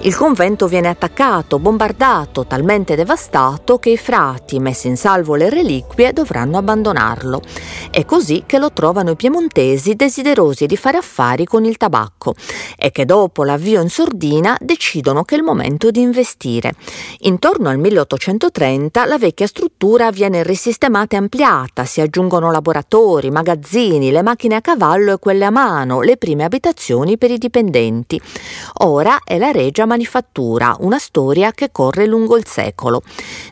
Il 0.00 0.14
convento 0.14 0.66
viene 0.66 0.88
attaccato, 0.88 1.58
bombardato, 1.58 2.44
talmente 2.44 2.96
devastato 2.96 3.78
che 3.78 3.88
i 3.88 3.96
frati, 3.96 4.58
messi 4.58 4.88
in 4.88 4.98
salvo 4.98 5.36
le 5.36 5.48
reliquie, 5.48 6.12
dovranno 6.12 6.58
abbandonarlo. 6.58 7.40
È 7.90 8.04
così 8.04 8.42
che 8.44 8.58
lo 8.58 8.72
trovano 8.72 9.12
i 9.12 9.16
piemontesi 9.16 9.94
desiderosi 9.94 10.66
di 10.66 10.80
fare 10.82 10.98
affari 10.98 11.44
con 11.44 11.64
il 11.64 11.76
tabacco 11.76 12.34
e 12.76 12.90
che 12.90 13.04
dopo 13.04 13.44
l'avvio 13.44 13.80
in 13.80 13.88
sordina 13.88 14.58
decidono 14.60 15.22
che 15.22 15.36
è 15.36 15.38
il 15.38 15.44
momento 15.44 15.92
di 15.92 16.00
investire. 16.00 16.74
Intorno 17.20 17.68
al 17.68 17.78
1830 17.78 19.04
la 19.04 19.16
vecchia 19.16 19.46
struttura 19.46 20.10
viene 20.10 20.42
risistemata 20.42 21.14
e 21.14 21.20
ampliata, 21.20 21.84
si 21.84 22.00
aggiungono 22.00 22.50
laboratori, 22.50 23.30
magazzini, 23.30 24.10
le 24.10 24.22
macchine 24.22 24.56
a 24.56 24.60
cavallo 24.60 25.12
e 25.12 25.18
quelle 25.18 25.44
a 25.44 25.50
mano, 25.50 26.00
le 26.00 26.16
prime 26.16 26.42
abitazioni 26.42 27.16
per 27.16 27.30
i 27.30 27.38
dipendenti. 27.38 28.20
Ora 28.78 29.20
è 29.22 29.38
la 29.38 29.52
Regia 29.52 29.86
Manifattura, 29.86 30.74
una 30.80 30.98
storia 30.98 31.52
che 31.52 31.70
corre 31.70 32.06
lungo 32.06 32.36
il 32.36 32.44
secolo. 32.44 33.02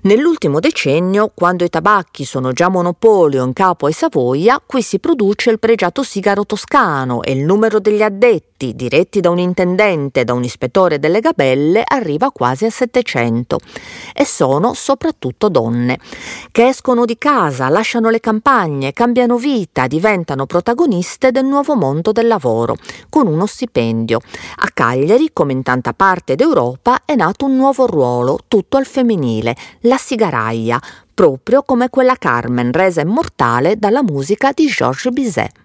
Nell'ultimo 0.03 0.59
decennio, 0.59 1.31
quando 1.33 1.63
i 1.63 1.71
tabacchi 1.71 2.25
sono 2.25 2.51
già 2.51 2.69
monopolio 2.69 3.45
in 3.45 3.53
capo 3.53 3.87
ai 3.87 3.93
Savoia, 3.93 4.61
qui 4.67 4.83
si 4.83 4.99
produce 4.99 5.51
il 5.51 5.61
pregiato 5.61 6.03
sigaro 6.03 6.45
toscano 6.45 7.19
e 7.23 7.33
il 7.33 7.45
numero 7.45 7.81
degli 7.81 8.03
addetti, 8.03 8.75
diretti 8.75 9.21
da 9.21 9.31
un 9.31 9.39
intendente 9.39 10.25
da 10.25 10.33
un 10.33 10.45
ispettore 10.45 10.99
delle 10.99 11.21
gabelle, 11.21 11.83
arriva 11.87 12.31
quasi 12.31 12.65
a 12.65 12.71
700. 12.71 13.59
E 14.15 14.25
sono 14.25 14.75
soprattutto 14.75 15.49
donne, 15.49 15.99
che 16.51 16.69
escono 16.69 17.05
di 17.05 17.17
casa, 17.17 17.69
lasciano 17.69 18.11
le 18.11 18.21
campagne, 18.21 18.93
cambiano 18.93 19.37
vita, 19.37 19.87
diventano 19.87 20.47
protagoniste 20.47 21.31
del 21.31 21.45
nuovo 21.45 21.75
mondo 21.75 22.13
del 22.13 22.27
lavoro, 22.27 22.77
con 23.09 23.27
uno 23.27 23.47
stipendio. 23.47 24.19
A 24.57 24.71
Cagliari, 24.73 25.31
come 25.33 25.53
in 25.53 25.63
tanta 25.63 25.93
parte 25.93 26.37
d'Europa, 26.37 27.03
è 27.05 27.15
nato 27.15 27.47
un 27.47 27.57
nuovo 27.57 27.87
ruolo, 27.87 28.39
tutto 28.49 28.77
al 28.77 28.87
femminile, 28.87 29.57
la 29.81 29.97
sigaraia, 29.97 30.81
proprio 31.13 31.63
come 31.63 31.91
quella 31.91 32.17
Carmen 32.17 32.73
resa 32.73 33.03
immortale 33.03 33.77
dalla 33.77 34.03
musica 34.03 34.53
di 34.53 34.67
Georges 34.67 35.13
Bizet. 35.13 35.60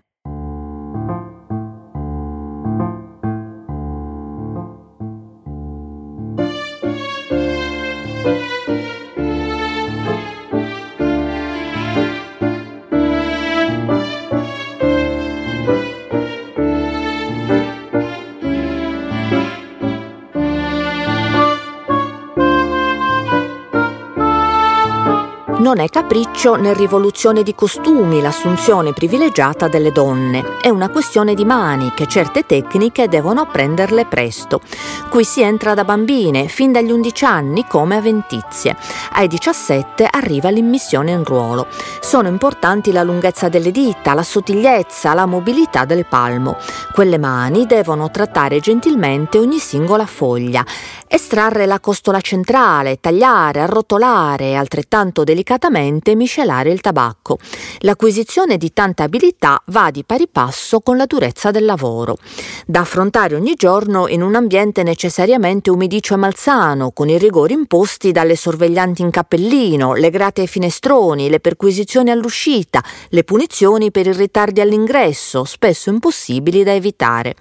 Non 25.66 25.80
è 25.80 25.90
capriccio 25.90 26.54
né 26.58 26.76
rivoluzione 26.76 27.42
di 27.42 27.56
costumi 27.56 28.22
l'assunzione 28.22 28.94
privilegiata 28.94 29.68
delle 29.68 29.92
donne, 29.92 30.60
è 30.62 30.70
una 30.70 30.90
questione 30.90 31.34
di 31.34 31.44
mani 31.44 31.92
che 31.96 32.06
certe 32.06 32.46
tecniche 32.46 33.08
devono 33.08 33.42
apprenderle 33.42 34.06
presto. 34.06 34.62
Qui 35.10 35.24
si 35.24 35.42
entra 35.42 35.74
da 35.74 35.84
bambine, 35.84 36.50
fin 36.50 36.72
dagli 36.72 36.92
11 36.92 37.26
anni 37.26 37.66
come 37.68 37.96
avventizie. 37.96 38.78
Ai 39.14 39.26
17 39.28 40.08
arriva 40.08 40.50
l'immissione 40.50 41.10
in 41.10 41.24
ruolo. 41.24 41.66
Sono 42.00 42.28
importanti 42.28 42.92
la 42.92 43.02
lunghezza 43.02 43.50
delle 43.50 43.72
dita, 43.72 44.14
la 44.14 44.22
sottigliezza, 44.22 45.16
la 45.16 45.26
mobilità 45.26 45.84
del 45.86 46.06
palmo. 46.06 46.58
Quelle 46.94 47.18
mani 47.18 47.66
devono 47.66 48.12
trattare 48.12 48.60
gentilmente 48.60 49.40
ogni 49.40 49.58
singola 49.58 50.06
foglia, 50.06 50.64
estrarre 51.08 51.66
la 51.66 51.80
costola 51.80 52.22
centrale, 52.22 53.00
tagliare, 53.00 53.62
arrotolare 53.62 54.56
altrettanto 54.56 55.24
delicatamente 55.24 55.54
delicatamente 55.56 56.16
miscelare 56.16 56.72
il 56.72 56.82
tabacco. 56.82 57.38
L'acquisizione 57.80 58.58
di 58.58 58.74
tanta 58.74 59.04
abilità 59.04 59.62
va 59.68 59.90
di 59.92 60.04
pari 60.04 60.28
passo 60.28 60.82
con 60.82 60.98
la 60.98 61.06
durezza 61.06 61.52
del 61.52 61.66
lavoro, 61.66 62.18
da 62.66 62.82
affrontare 62.82 63.36
ogni 63.36 63.56
giorno 63.56 64.08
in 64.08 64.22
un 64.22 64.36
ambiente 64.36 64.84
necessariamente 64.84 65.70
umidicio 65.70 66.14
e 66.14 66.18
malsano, 66.18 66.92
con 66.92 67.10
i 67.10 67.18
rigori 67.18 67.54
imposti 67.54 68.12
dalle 68.12 68.36
sorveglianti 68.36 69.02
in 69.02 69.10
cappellino, 69.10 69.94
le 69.94 70.10
grate 70.10 70.42
ai 70.42 70.48
finestroni, 70.48 71.30
le 71.30 71.40
perquisizioni 71.40 72.12
all'uscita, 72.12 72.84
le 73.10 73.24
punizioni 73.24 73.92
per 73.92 74.08
i 74.08 74.14
ritardi 74.14 74.62
all'ingresso, 74.62 75.44
spesso 75.46 75.90
impossibili 75.90 76.64
da 76.64 76.74
evitare. 76.74 77.36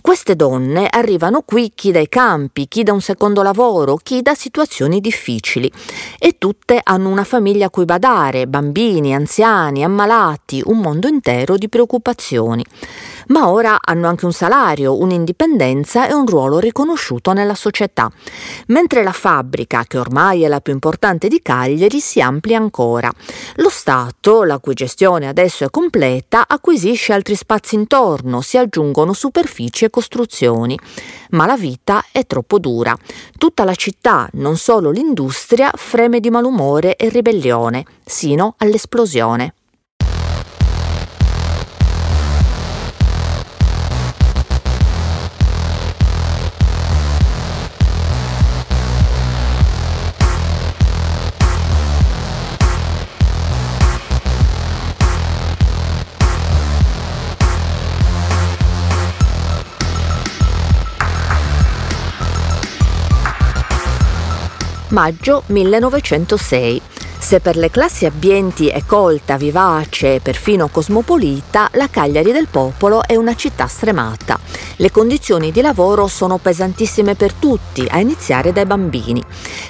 Queste 0.00 0.34
donne 0.36 0.88
arrivano 0.90 1.42
qui 1.42 1.72
chi 1.74 1.90
dai 1.92 2.08
campi, 2.08 2.68
chi 2.68 2.82
da 2.82 2.92
un 2.92 3.00
secondo 3.00 3.42
lavoro, 3.42 3.96
chi 3.96 4.22
da 4.22 4.34
situazioni 4.34 5.00
difficili. 5.00 5.70
E 6.18 6.36
tutte 6.38 6.80
hanno 6.82 7.08
una 7.08 7.24
famiglia 7.24 7.66
a 7.66 7.70
cui 7.70 7.84
badare, 7.84 8.46
bambini, 8.46 9.14
anziani, 9.14 9.84
ammalati, 9.84 10.62
un 10.64 10.78
mondo 10.78 11.06
intero 11.06 11.56
di 11.56 11.68
preoccupazioni 11.68 12.64
ma 13.28 13.48
ora 13.48 13.78
hanno 13.80 14.08
anche 14.08 14.24
un 14.24 14.32
salario, 14.32 14.98
un'indipendenza 14.98 16.08
e 16.08 16.14
un 16.14 16.26
ruolo 16.26 16.58
riconosciuto 16.58 17.32
nella 17.32 17.54
società. 17.54 18.10
Mentre 18.66 19.02
la 19.02 19.12
fabbrica, 19.12 19.84
che 19.86 19.98
ormai 19.98 20.42
è 20.42 20.48
la 20.48 20.60
più 20.60 20.72
importante 20.72 21.28
di 21.28 21.40
Cagliari, 21.42 22.00
si 22.00 22.20
amplia 22.20 22.58
ancora. 22.58 23.10
Lo 23.56 23.68
Stato, 23.68 24.44
la 24.44 24.58
cui 24.58 24.74
gestione 24.74 25.28
adesso 25.28 25.64
è 25.64 25.70
completa, 25.70 26.44
acquisisce 26.46 27.12
altri 27.12 27.34
spazi 27.34 27.74
intorno, 27.74 28.40
si 28.40 28.56
aggiungono 28.56 29.12
superfici 29.12 29.84
e 29.84 29.90
costruzioni. 29.90 30.78
Ma 31.30 31.46
la 31.46 31.56
vita 31.56 32.04
è 32.12 32.26
troppo 32.26 32.58
dura. 32.58 32.96
Tutta 33.38 33.64
la 33.64 33.74
città, 33.74 34.28
non 34.32 34.56
solo 34.56 34.90
l'industria, 34.90 35.70
freme 35.74 36.20
di 36.20 36.30
malumore 36.30 36.96
e 36.96 37.08
ribellione, 37.08 37.84
sino 38.04 38.54
all'esplosione. 38.58 39.54
Maggio 64.90 65.44
1906. 65.46 66.82
Se 67.18 67.40
per 67.40 67.56
le 67.56 67.70
classi 67.70 68.06
abbienti 68.06 68.68
è 68.68 68.82
colta, 68.84 69.36
vivace 69.36 70.16
e 70.16 70.20
perfino 70.20 70.68
cosmopolita, 70.68 71.68
la 71.74 71.88
Cagliari 71.88 72.32
del 72.32 72.48
Popolo 72.50 73.04
è 73.06 73.14
una 73.14 73.36
città 73.36 73.66
stremata. 73.66 74.38
Le 74.76 74.90
condizioni 74.90 75.52
di 75.52 75.60
lavoro 75.60 76.06
sono 76.06 76.38
pesantissime 76.38 77.14
per 77.14 77.34
tutti, 77.34 77.86
a 77.88 77.98
iniziare 78.00 78.50
dai 78.50 78.64
bambini. 78.64 79.22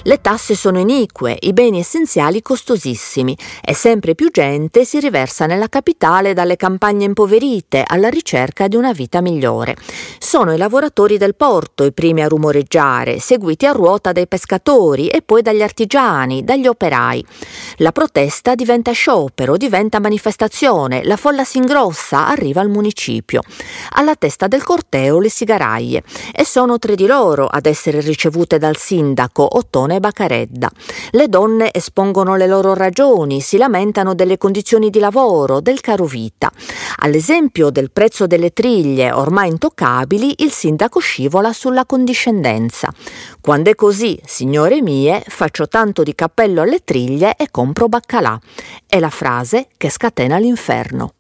Le 0.02 0.20
tasse 0.20 0.54
sono 0.54 0.78
inique, 0.78 1.36
i 1.40 1.52
beni 1.52 1.80
essenziali 1.80 2.42
costosissimi 2.42 3.36
e 3.60 3.74
sempre 3.74 4.14
più 4.14 4.30
gente 4.30 4.84
si 4.84 5.00
riversa 5.00 5.46
nella 5.46 5.68
capitale 5.68 6.32
dalle 6.32 6.56
campagne 6.56 7.06
impoverite 7.06 7.82
alla 7.84 8.08
ricerca 8.08 8.68
di 8.68 8.76
una 8.76 8.92
vita 8.92 9.20
migliore. 9.20 9.76
Sono 10.18 10.54
i 10.54 10.56
lavoratori 10.56 11.18
del 11.18 11.34
porto 11.34 11.84
i 11.84 11.92
primi 11.92 12.22
a 12.22 12.28
rumoreggiare, 12.28 13.18
seguiti 13.18 13.66
a 13.66 13.72
ruota 13.72 14.12
dai 14.12 14.28
pescatori 14.28 15.08
e 15.08 15.22
poi 15.22 15.42
dagli 15.42 15.62
artigiani, 15.62 16.44
dagli 16.44 16.68
operai. 16.68 17.24
La 17.78 17.90
protesta 17.90 18.54
diventa 18.54 18.92
sciopero, 18.92 19.56
diventa 19.56 19.98
manifestazione, 19.98 21.02
la 21.04 21.16
folla 21.16 21.42
si 21.44 21.58
ingrossa, 21.58 22.28
arriva 22.28 22.60
al 22.60 22.68
municipio. 22.68 23.42
Alla 23.94 24.14
testa 24.14 24.46
del 24.46 24.62
corteo 24.62 24.99
le 25.08 25.30
sigaraie 25.30 26.02
e 26.32 26.44
sono 26.44 26.78
tre 26.78 26.94
di 26.94 27.06
loro 27.06 27.46
ad 27.46 27.66
essere 27.66 28.00
ricevute 28.00 28.58
dal 28.58 28.76
sindaco 28.76 29.56
Ottone 29.56 30.00
Bacaredda. 30.00 30.70
Le 31.12 31.28
donne 31.28 31.72
espongono 31.72 32.36
le 32.36 32.46
loro 32.46 32.74
ragioni, 32.74 33.40
si 33.40 33.56
lamentano 33.56 34.14
delle 34.14 34.36
condizioni 34.36 34.90
di 34.90 34.98
lavoro, 34.98 35.60
del 35.60 35.80
caro 35.80 36.04
vita. 36.04 36.50
All'esempio 36.98 37.70
del 37.70 37.90
prezzo 37.90 38.26
delle 38.26 38.52
triglie 38.52 39.10
ormai 39.10 39.48
intoccabili, 39.48 40.34
il 40.38 40.50
sindaco 40.50 41.00
scivola 41.00 41.52
sulla 41.52 41.86
condiscendenza. 41.86 42.92
Quando 43.40 43.70
è 43.70 43.74
così, 43.74 44.20
signore 44.24 44.82
mie, 44.82 45.22
faccio 45.26 45.66
tanto 45.68 46.02
di 46.02 46.14
cappello 46.14 46.62
alle 46.62 46.84
triglie 46.84 47.34
e 47.36 47.48
compro 47.50 47.88
baccalà. 47.88 48.38
È 48.86 48.98
la 48.98 49.10
frase 49.10 49.68
che 49.76 49.88
scatena 49.88 50.36
l'inferno. 50.38 51.14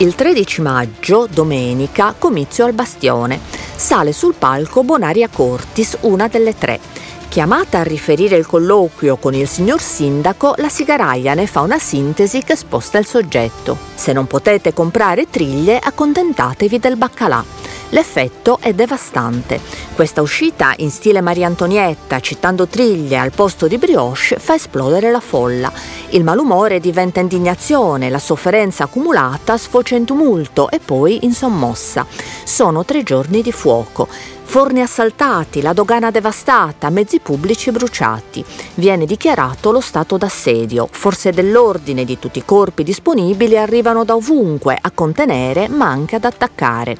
Il 0.00 0.14
13 0.14 0.62
maggio, 0.62 1.28
domenica, 1.30 2.14
comizio 2.16 2.64
al 2.64 2.72
Bastione. 2.72 3.38
Sale 3.76 4.14
sul 4.14 4.32
palco 4.32 4.82
Bonaria 4.82 5.28
Cortis, 5.28 5.98
una 6.00 6.26
delle 6.26 6.56
tre. 6.56 6.80
Chiamata 7.28 7.80
a 7.80 7.82
riferire 7.82 8.36
il 8.36 8.46
colloquio 8.46 9.18
con 9.18 9.34
il 9.34 9.46
signor 9.46 9.78
sindaco, 9.78 10.54
la 10.56 10.70
sigaraia 10.70 11.34
ne 11.34 11.46
fa 11.46 11.60
una 11.60 11.78
sintesi 11.78 12.42
che 12.42 12.56
sposta 12.56 12.96
il 12.96 13.04
soggetto. 13.04 13.76
Se 13.94 14.14
non 14.14 14.26
potete 14.26 14.72
comprare 14.72 15.28
triglie, 15.28 15.78
accontentatevi 15.78 16.78
del 16.78 16.96
baccalà. 16.96 17.44
L'effetto 17.90 18.58
è 18.60 18.72
devastante. 18.72 19.60
Questa 19.94 20.22
uscita 20.22 20.74
in 20.76 20.90
stile 20.90 21.20
Maria 21.20 21.46
Antonietta, 21.46 22.20
citando 22.20 22.68
triglie 22.68 23.18
al 23.18 23.32
posto 23.32 23.66
di 23.66 23.78
brioche, 23.78 24.36
fa 24.38 24.54
esplodere 24.54 25.10
la 25.10 25.20
folla. 25.20 25.72
Il 26.10 26.22
malumore 26.22 26.78
diventa 26.78 27.20
indignazione, 27.20 28.08
la 28.08 28.18
sofferenza 28.18 28.84
accumulata 28.84 29.56
sfocia 29.56 29.96
in 29.96 30.04
tumulto 30.04 30.70
e 30.70 30.78
poi 30.78 31.24
in 31.24 31.32
sommossa. 31.32 32.06
Sono 32.44 32.84
tre 32.84 33.02
giorni 33.02 33.42
di 33.42 33.52
fuoco. 33.52 34.08
Forni 34.50 34.80
assaltati, 34.80 35.62
la 35.62 35.72
dogana 35.72 36.10
devastata, 36.10 36.90
mezzi 36.90 37.20
pubblici 37.20 37.70
bruciati. 37.70 38.44
Viene 38.74 39.06
dichiarato 39.06 39.70
lo 39.70 39.80
stato 39.80 40.16
d'assedio. 40.16 40.88
Forze 40.90 41.30
dell'ordine 41.30 42.04
di 42.04 42.18
tutti 42.18 42.40
i 42.40 42.44
corpi 42.44 42.82
disponibili 42.82 43.56
arrivano 43.56 44.02
da 44.02 44.16
ovunque 44.16 44.76
a 44.80 44.90
contenere 44.90 45.68
ma 45.68 45.86
anche 45.86 46.16
ad 46.16 46.24
attaccare. 46.24 46.96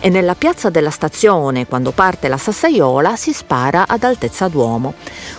E 0.00 0.08
nella 0.08 0.33
piazza 0.34 0.70
della 0.70 0.90
stazione, 0.90 1.66
quando 1.66 1.90
parte 1.90 2.28
la 2.28 2.36
sassaiola, 2.36 3.16
si 3.16 3.32
spara 3.32 3.86
ad 3.86 4.04
altezza 4.04 4.48
d'uomo. 4.48 4.94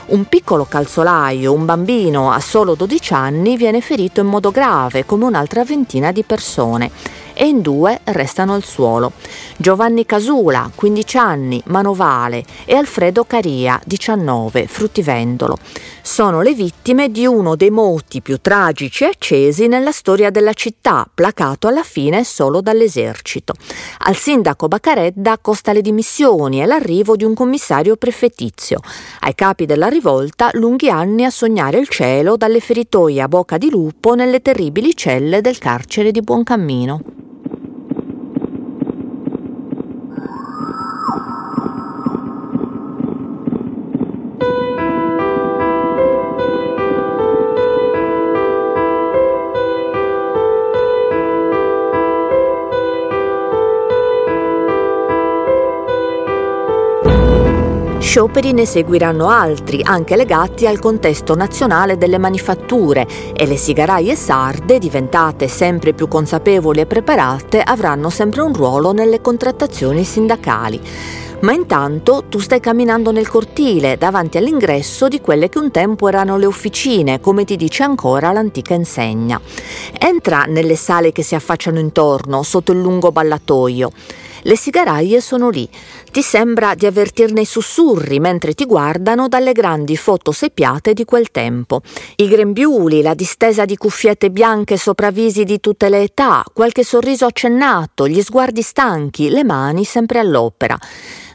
Un 0.07 0.25
piccolo 0.25 0.65
calzolaio, 0.65 1.53
un 1.53 1.65
bambino 1.65 2.31
a 2.31 2.39
solo 2.39 2.75
12 2.75 3.13
anni, 3.13 3.57
viene 3.57 3.81
ferito 3.81 4.21
in 4.21 4.27
modo 4.27 4.51
grave 4.51 5.05
come 5.05 5.25
un'altra 5.25 5.63
ventina 5.63 6.11
di 6.11 6.23
persone 6.23 6.91
e 7.35 7.45
in 7.45 7.61
due 7.61 7.99
restano 8.05 8.53
al 8.53 8.63
suolo. 8.63 9.11
Giovanni 9.57 10.05
Casula, 10.05 10.71
15 10.73 11.17
anni, 11.17 11.61
manovale, 11.65 12.43
e 12.65 12.75
Alfredo 12.75 13.25
Caria, 13.25 13.79
19, 13.85 14.65
fruttivendolo. 14.67 15.57
Sono 16.01 16.41
le 16.41 16.53
vittime 16.53 17.09
di 17.09 17.25
uno 17.25 17.55
dei 17.55 17.71
moti 17.71 18.21
più 18.21 18.39
tragici 18.39 19.03
e 19.03 19.07
accesi 19.07 19.67
nella 19.67 19.91
storia 19.91 20.29
della 20.29 20.53
città, 20.53 21.07
placato 21.11 21.67
alla 21.67 21.83
fine 21.83 22.23
solo 22.23 22.61
dall'esercito. 22.61 23.53
Al 23.99 24.15
sindaco 24.15 24.67
Baccaredda 24.67 25.39
costa 25.39 25.73
le 25.73 25.81
dimissioni 25.81 26.61
e 26.61 26.65
l'arrivo 26.65 27.15
di 27.15 27.23
un 27.23 27.33
commissario 27.33 27.95
prefettizio. 27.95 28.79
Ai 29.21 29.33
capi 29.33 29.65
della 29.65 29.87
rivolta 29.87 30.49
lunghi 30.53 30.89
anni 30.89 31.25
a 31.25 31.31
sognare 31.31 31.79
il 31.79 31.87
cielo 31.87 32.37
dalle 32.37 32.59
feritoie 32.59 33.21
a 33.21 33.27
bocca 33.27 33.57
di 33.57 33.69
lupo 33.69 34.13
nelle 34.13 34.41
terribili 34.41 34.95
celle 34.95 35.41
del 35.41 35.57
carcere 35.57 36.11
di 36.11 36.21
Buoncammino. 36.21 37.24
Scioperi 57.97 58.53
ne 58.53 58.65
seguiranno 58.65 59.29
altri, 59.29 59.81
anche 59.83 60.15
legati 60.15 60.67
al 60.67 60.79
contesto 60.79 61.35
nazionale 61.35 61.97
delle 61.97 62.17
manifatture 62.17 63.07
e 63.33 63.45
le 63.45 63.57
sigaraie 63.57 64.15
sarde, 64.15 64.79
diventate 64.79 65.47
sempre 65.47 65.93
più 65.93 66.07
consapevoli 66.07 66.81
e 66.81 66.85
preparate, 66.85 67.59
avranno 67.61 68.09
sempre 68.09 68.41
un 68.41 68.53
ruolo 68.53 68.93
nelle 68.93 69.21
contrattazioni 69.21 70.03
sindacali. 70.03 70.79
Ma 71.41 71.51
intanto 71.51 72.23
tu 72.29 72.39
stai 72.39 72.59
camminando 72.59 73.11
nel 73.11 73.27
cortile 73.27 73.97
davanti 73.97 74.37
all'ingresso 74.37 75.07
di 75.07 75.19
quelle 75.19 75.49
che 75.49 75.57
un 75.57 75.69
tempo 75.69 76.07
erano 76.07 76.37
le 76.37 76.45
officine, 76.45 77.19
come 77.19 77.43
ti 77.43 77.55
dice 77.55 77.83
ancora 77.83 78.31
l'antica 78.31 78.73
insegna. 78.73 79.39
Entra 79.99 80.45
nelle 80.47 80.75
sale 80.75 81.11
che 81.11 81.23
si 81.23 81.35
affacciano 81.35 81.79
intorno, 81.79 82.43
sotto 82.43 82.71
il 82.71 82.79
lungo 82.79 83.11
ballatoio. 83.11 83.91
Le 84.43 84.55
sigaraie 84.55 85.21
sono 85.21 85.49
lì. 85.49 85.67
Ti 86.15 86.21
sembra 86.21 86.75
di 86.75 86.85
avvertirne 86.85 87.41
i 87.41 87.45
sussurri 87.45 88.21
mentre 88.21 88.53
ti 88.53 88.63
guardano 88.63 89.27
dalle 89.27 89.51
grandi 89.51 89.97
foto 89.97 90.31
seppiate 90.31 90.93
di 90.93 91.03
quel 91.03 91.29
tempo. 91.29 91.81
I 92.15 92.29
grembiuli, 92.29 93.01
la 93.01 93.13
distesa 93.13 93.65
di 93.65 93.75
cuffiette 93.75 94.31
bianche 94.31 94.77
sopravvisi 94.77 95.43
di 95.43 95.59
tutte 95.59 95.89
le 95.89 96.03
età, 96.03 96.41
qualche 96.53 96.85
sorriso 96.85 97.25
accennato, 97.25 98.07
gli 98.07 98.21
sguardi 98.21 98.61
stanchi, 98.61 99.27
le 99.27 99.43
mani 99.43 99.83
sempre 99.83 100.19
all'opera. 100.19 100.79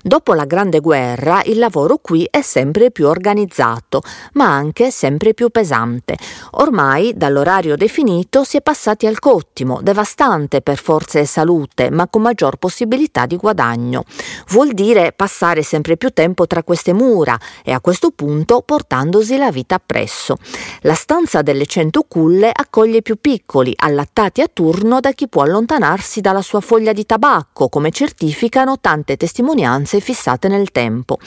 Dopo 0.03 0.33
la 0.33 0.47
Grande 0.47 0.81
Guerra 0.81 1.43
il 1.45 1.59
lavoro 1.59 1.99
qui 1.99 2.27
è 2.31 2.40
sempre 2.40 2.90
più 2.90 3.07
organizzato, 3.07 4.01
ma 4.33 4.47
anche 4.47 4.90
sempre 4.90 5.35
più 5.35 5.51
pesante. 5.51 6.16
Ormai 6.53 7.12
dall'orario 7.14 7.77
definito 7.77 8.43
si 8.43 8.57
è 8.57 8.62
passati 8.62 9.07
al 9.07 9.19
cottimo, 9.19 9.81
devastante 9.83 10.62
per 10.62 10.79
forze 10.79 11.21
e 11.21 11.27
salute, 11.27 11.90
ma 11.90 12.09
con 12.09 12.23
maggior 12.23 12.57
possibilità 12.57 13.27
di 13.27 13.37
guadagno. 13.37 14.05
Vuol 14.49 14.69
dire 14.72 15.12
passare 15.12 15.62
sempre 15.62 15.96
più 15.96 16.11
tempo 16.11 16.46
tra 16.46 16.62
queste 16.62 16.92
mura 16.92 17.38
e 17.64 17.72
a 17.72 17.80
questo 17.80 18.11
punto 18.11 18.62
portandosi 18.62 19.37
la 19.37 19.50
vita 19.50 19.76
appresso. 19.76 20.37
La 20.83 20.94
stanza 20.94 21.42
delle 21.42 21.66
cento 21.66 22.04
culle 22.06 22.50
accoglie 22.52 22.98
i 22.98 23.02
più 23.02 23.16
piccoli, 23.20 23.72
allattati 23.74 24.40
a 24.40 24.48
turno 24.52 25.00
da 25.00 25.12
chi 25.12 25.28
può 25.28 25.42
allontanarsi 25.42 26.20
dalla 26.20 26.42
sua 26.42 26.61
foglia 26.61 26.92
di 26.92 27.06
tabacco, 27.06 27.68
come 27.68 27.90
certificano 27.90 28.78
tante 28.80 29.16
testimonianze 29.16 30.00
fissate 30.00 30.48
nel 30.48 30.70
tempo. 30.70 31.18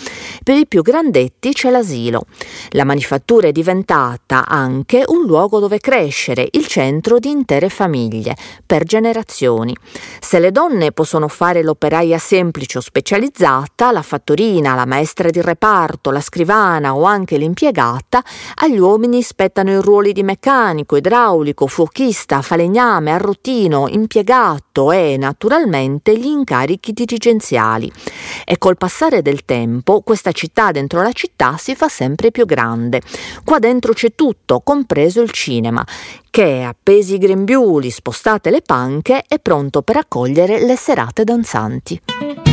Per 0.43 0.55
i 0.55 0.67
più 0.67 0.81
grandetti 0.81 1.53
c'è 1.53 1.69
l'asilo. 1.69 2.25
La 2.69 2.83
manifattura 2.83 3.47
è 3.47 3.51
diventata 3.51 4.45
anche 4.47 5.03
un 5.07 5.25
luogo 5.25 5.59
dove 5.59 5.79
crescere, 5.79 6.47
il 6.51 6.67
centro 6.67 7.19
di 7.19 7.29
intere 7.29 7.69
famiglie, 7.69 8.35
per 8.65 8.83
generazioni. 8.83 9.75
Se 10.19 10.39
le 10.39 10.51
donne 10.51 10.91
possono 10.91 11.27
fare 11.27 11.63
l'operaia 11.63 12.17
semplice 12.17 12.77
o 12.77 12.81
specializzata, 12.81 13.31
la 13.91 14.01
fattorina, 14.01 14.75
la 14.75 14.85
maestra 14.85 15.29
di 15.29 15.41
reparto, 15.41 16.11
la 16.11 16.21
scrivana 16.21 16.95
o 16.95 17.03
anche 17.03 17.37
l'impiegata, 17.37 18.23
agli 18.55 18.77
uomini 18.77 19.21
spettano 19.21 19.71
i 19.71 19.81
ruoli 19.81 20.13
di 20.13 20.23
meccanico, 20.23 20.95
idraulico, 20.95 21.67
fuochista, 21.67 22.41
falegname, 22.41 23.11
arrotino, 23.11 23.87
impiegato 23.87 24.91
e, 24.91 25.17
naturalmente, 25.17 26.17
gli 26.17 26.27
incarichi 26.27 26.93
dirigenziali 26.93 27.91
e 28.45 28.57
col 28.57 28.77
passare 28.77 29.21
del 29.21 29.45
tempo 29.45 30.01
questa 30.01 30.31
città 30.31 30.71
dentro 30.71 31.01
la 31.01 31.11
città 31.11 31.55
si 31.57 31.75
fa 31.75 31.87
sempre 31.87 32.31
più 32.31 32.45
grande. 32.45 33.01
Qua 33.43 33.59
dentro 33.59 33.93
c'è 33.93 34.13
tutto, 34.15 34.61
compreso 34.61 35.21
il 35.21 35.31
cinema, 35.31 35.85
che 36.29 36.63
appesi 36.63 37.15
i 37.15 37.17
grembiuli, 37.17 37.89
spostate 37.89 38.49
le 38.49 38.61
panche, 38.61 39.23
è 39.27 39.39
pronto 39.39 39.81
per 39.81 39.97
accogliere 39.97 40.63
le 40.63 40.75
serate 40.75 41.23
danzanti. 41.23 42.52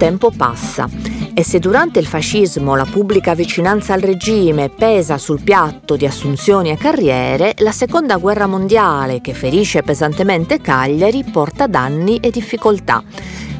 Tempo 0.00 0.32
passa 0.34 0.88
e 1.34 1.44
se 1.44 1.58
durante 1.58 1.98
il 1.98 2.06
fascismo 2.06 2.74
la 2.74 2.86
pubblica 2.86 3.34
vicinanza 3.34 3.92
al 3.92 4.00
regime 4.00 4.70
pesa 4.70 5.18
sul 5.18 5.42
piatto 5.42 5.94
di 5.94 6.06
assunzioni 6.06 6.70
e 6.70 6.78
carriere, 6.78 7.54
la 7.58 7.70
seconda 7.70 8.16
guerra 8.16 8.46
mondiale, 8.46 9.20
che 9.20 9.34
ferisce 9.34 9.82
pesantemente 9.82 10.58
Cagliari, 10.62 11.22
porta 11.24 11.66
danni 11.66 12.16
e 12.16 12.30
difficoltà. 12.30 13.02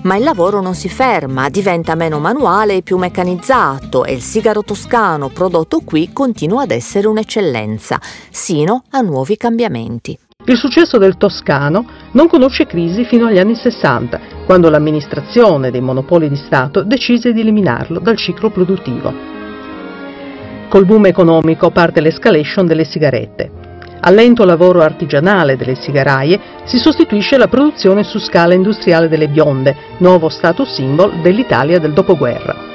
Ma 0.05 0.17
il 0.17 0.23
lavoro 0.23 0.63
non 0.63 0.75
si 0.75 0.89
ferma, 0.89 1.51
diventa 1.51 1.95
meno 1.95 2.19
manuale 2.19 2.77
e 2.77 2.83
più 2.83 2.97
meccanizzato 2.97 4.07
e 4.07 4.15
il 4.15 4.23
sigaro 4.23 4.63
toscano 4.63 5.29
prodotto 5.29 5.81
qui 5.81 6.11
continua 6.11 6.63
ad 6.63 6.71
essere 6.71 7.07
un'eccellenza, 7.07 8.01
sino 8.31 8.85
a 8.93 9.03
nuovi 9.03 9.37
cambiamenti. 9.37 10.19
Il 10.47 10.57
successo 10.57 10.97
del 10.97 11.17
Toscano 11.17 11.85
non 12.13 12.27
conosce 12.27 12.67
crisi 12.67 13.05
fino 13.05 13.27
agli 13.27 13.39
anni 13.39 13.55
60, 13.55 14.21
quando 14.47 14.71
l'amministrazione 14.71 15.71
dei 15.71 15.83
monopoli 15.83 16.29
di 16.29 16.37
Stato 16.37 16.83
decise 16.83 17.33
di 17.33 17.41
eliminarlo 17.41 18.01
dal 18.01 18.17
ciclo 18.17 18.49
produttivo. 18.51 19.13
Col 20.69 20.87
boom 20.87 21.07
economico 21.07 21.71
parte 21.71 22.01
l'escalation 22.01 22.67
delle 22.67 22.85
sigarette. 22.85 23.51
Al 24.01 24.15
lento 24.15 24.45
lavoro 24.45 24.81
artigianale 24.81 25.57
delle 25.57 25.75
sigaraie 25.75 26.41
si 26.65 26.79
sostituisce 26.79 27.37
la 27.37 27.49
produzione 27.49 28.03
su 28.03 28.19
scala 28.19 28.55
industriale 28.55 29.09
delle 29.09 29.29
bionde, 29.29 29.77
nuovo 29.99 30.31
status 30.31 30.73
symbol 30.73 31.21
dell'Italia 31.21 31.79
del 31.79 31.93
dopoguerra. 31.93 32.70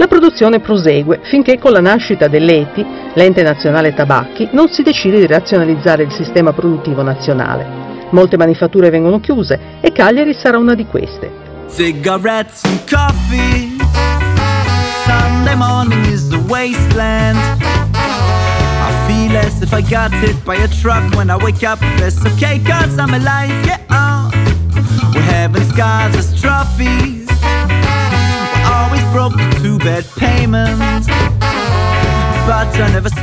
La 0.00 0.06
produzione 0.06 0.60
prosegue 0.60 1.20
finché 1.24 1.58
con 1.58 1.72
la 1.72 1.80
nascita 1.82 2.26
dell'ETI, 2.26 2.86
l'ente 3.12 3.42
nazionale 3.42 3.92
tabacchi, 3.92 4.48
non 4.52 4.70
si 4.70 4.82
decide 4.82 5.18
di 5.18 5.26
razionalizzare 5.26 6.04
il 6.04 6.10
sistema 6.10 6.54
produttivo 6.54 7.02
nazionale. 7.02 8.08
Molte 8.08 8.38
manifatture 8.38 8.88
vengono 8.88 9.20
chiuse 9.20 9.60
e 9.82 9.92
Cagliari 9.92 10.32
sarà 10.32 10.56
una 10.56 10.74
di 10.74 10.86
queste. 10.86 11.30
Cigarettes 11.68 12.64
and 12.64 12.80
coffee 12.88 13.76
Sunday 15.04 15.54
morning 15.54 16.02
is 16.06 16.28
the 16.28 16.40
wasteland 16.48 17.36
I 17.92 19.06
feel 19.06 19.36
as 19.36 19.60
if 19.60 19.74
I 19.74 19.82
got 19.82 20.12
hit 20.12 20.42
by 20.46 20.56
a 20.56 20.68
truck 20.80 21.14
when 21.14 21.28
I 21.28 21.36
wake 21.36 21.62
up 21.62 21.78
That's 21.98 22.24
okay 22.24 22.58
cause 22.64 22.98
I'm 22.98 23.12
alive, 23.12 23.52
yeah. 23.66 24.30
We're 25.14 25.20
having 25.20 25.64
scars 25.64 26.16
as 26.16 26.40
trophies 26.40 27.28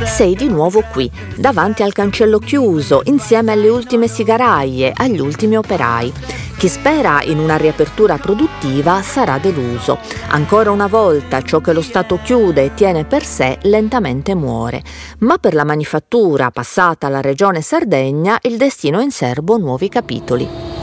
Sei 0.06 0.34
di 0.34 0.48
nuovo 0.48 0.82
qui, 0.90 1.10
davanti 1.36 1.82
al 1.82 1.92
cancello 1.92 2.38
chiuso, 2.38 3.02
insieme 3.04 3.52
alle 3.52 3.68
ultime 3.68 4.08
sigaraie, 4.08 4.92
agli 4.94 5.20
ultimi 5.20 5.56
operai. 5.56 6.12
Chi 6.56 6.68
spera 6.68 7.22
in 7.22 7.38
una 7.38 7.56
riapertura 7.56 8.16
produttiva 8.16 9.00
sarà 9.00 9.38
deluso. 9.38 9.98
Ancora 10.30 10.72
una 10.72 10.88
volta 10.88 11.42
ciò 11.42 11.60
che 11.60 11.72
lo 11.72 11.82
Stato 11.82 12.18
chiude 12.22 12.64
e 12.64 12.74
tiene 12.74 13.04
per 13.04 13.24
sé 13.24 13.58
lentamente 13.62 14.34
muore. 14.34 14.82
Ma 15.18 15.38
per 15.38 15.54
la 15.54 15.64
manifattura 15.64 16.50
passata 16.50 17.06
alla 17.06 17.20
regione 17.20 17.60
Sardegna 17.60 18.38
il 18.42 18.56
destino 18.56 18.98
è 18.98 19.04
in 19.04 19.12
serbo 19.12 19.56
nuovi 19.56 19.88
capitoli. 19.88 20.77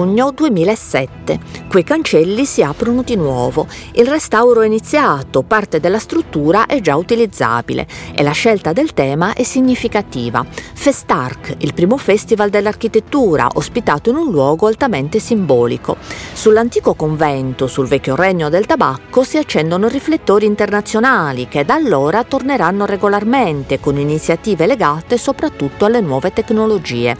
Giugno 0.00 0.30
2007. 0.30 1.38
Quei 1.68 1.84
cancelli 1.84 2.46
si 2.46 2.62
aprono 2.62 3.02
di 3.02 3.16
nuovo. 3.16 3.66
Il 3.92 4.06
restauro 4.06 4.62
è 4.62 4.66
iniziato, 4.66 5.42
parte 5.42 5.78
della 5.78 5.98
struttura 5.98 6.66
è 6.66 6.80
già 6.80 6.96
utilizzabile 6.96 7.86
e 8.14 8.22
la 8.22 8.30
scelta 8.32 8.72
del 8.72 8.94
tema 8.94 9.34
è 9.34 9.42
significativa. 9.42 10.44
Festark, 10.48 11.56
il 11.58 11.74
primo 11.74 11.98
festival 11.98 12.48
dell'architettura, 12.48 13.46
ospitato 13.54 14.08
in 14.08 14.16
un 14.16 14.30
luogo 14.30 14.66
altamente 14.66 15.18
simbolico. 15.18 15.96
Sull'antico 16.32 16.94
convento, 16.94 17.66
sul 17.66 17.86
vecchio 17.86 18.16
regno 18.16 18.48
del 18.48 18.66
tabacco, 18.66 19.22
si 19.22 19.36
accendono 19.36 19.86
riflettori 19.86 20.46
internazionali 20.46 21.46
che 21.46 21.64
da 21.64 21.74
allora 21.74 22.24
torneranno 22.24 22.86
regolarmente 22.86 23.80
con 23.80 23.98
iniziative 23.98 24.66
legate 24.66 25.18
soprattutto 25.18 25.84
alle 25.84 26.00
nuove 26.00 26.32
tecnologie, 26.32 27.16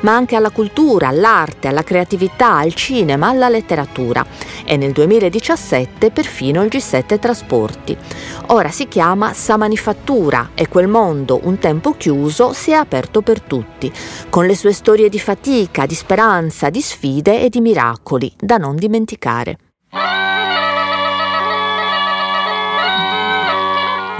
ma 0.00 0.14
anche 0.14 0.34
alla 0.34 0.50
cultura, 0.50 1.08
all'arte, 1.08 1.68
alla 1.68 1.84
creatività, 1.84 2.20
al 2.38 2.74
cinema, 2.74 3.28
alla 3.28 3.48
letteratura 3.48 4.24
e 4.64 4.76
nel 4.76 4.92
2017 4.92 6.10
perfino 6.10 6.62
il 6.62 6.68
G7 6.68 7.18
Trasporti. 7.18 7.96
Ora 8.46 8.70
si 8.70 8.88
chiama 8.88 9.32
Samanifattura 9.32 10.50
e 10.54 10.68
quel 10.68 10.88
mondo 10.88 11.40
un 11.44 11.58
tempo 11.58 11.92
chiuso 11.96 12.52
si 12.52 12.70
è 12.70 12.74
aperto 12.74 13.22
per 13.22 13.40
tutti, 13.40 13.92
con 14.28 14.46
le 14.46 14.56
sue 14.56 14.72
storie 14.72 15.08
di 15.08 15.18
fatica, 15.18 15.86
di 15.86 15.94
speranza, 15.94 16.70
di 16.70 16.80
sfide 16.80 17.42
e 17.42 17.48
di 17.48 17.60
miracoli 17.60 18.32
da 18.38 18.56
non 18.56 18.76
dimenticare. 18.76 19.58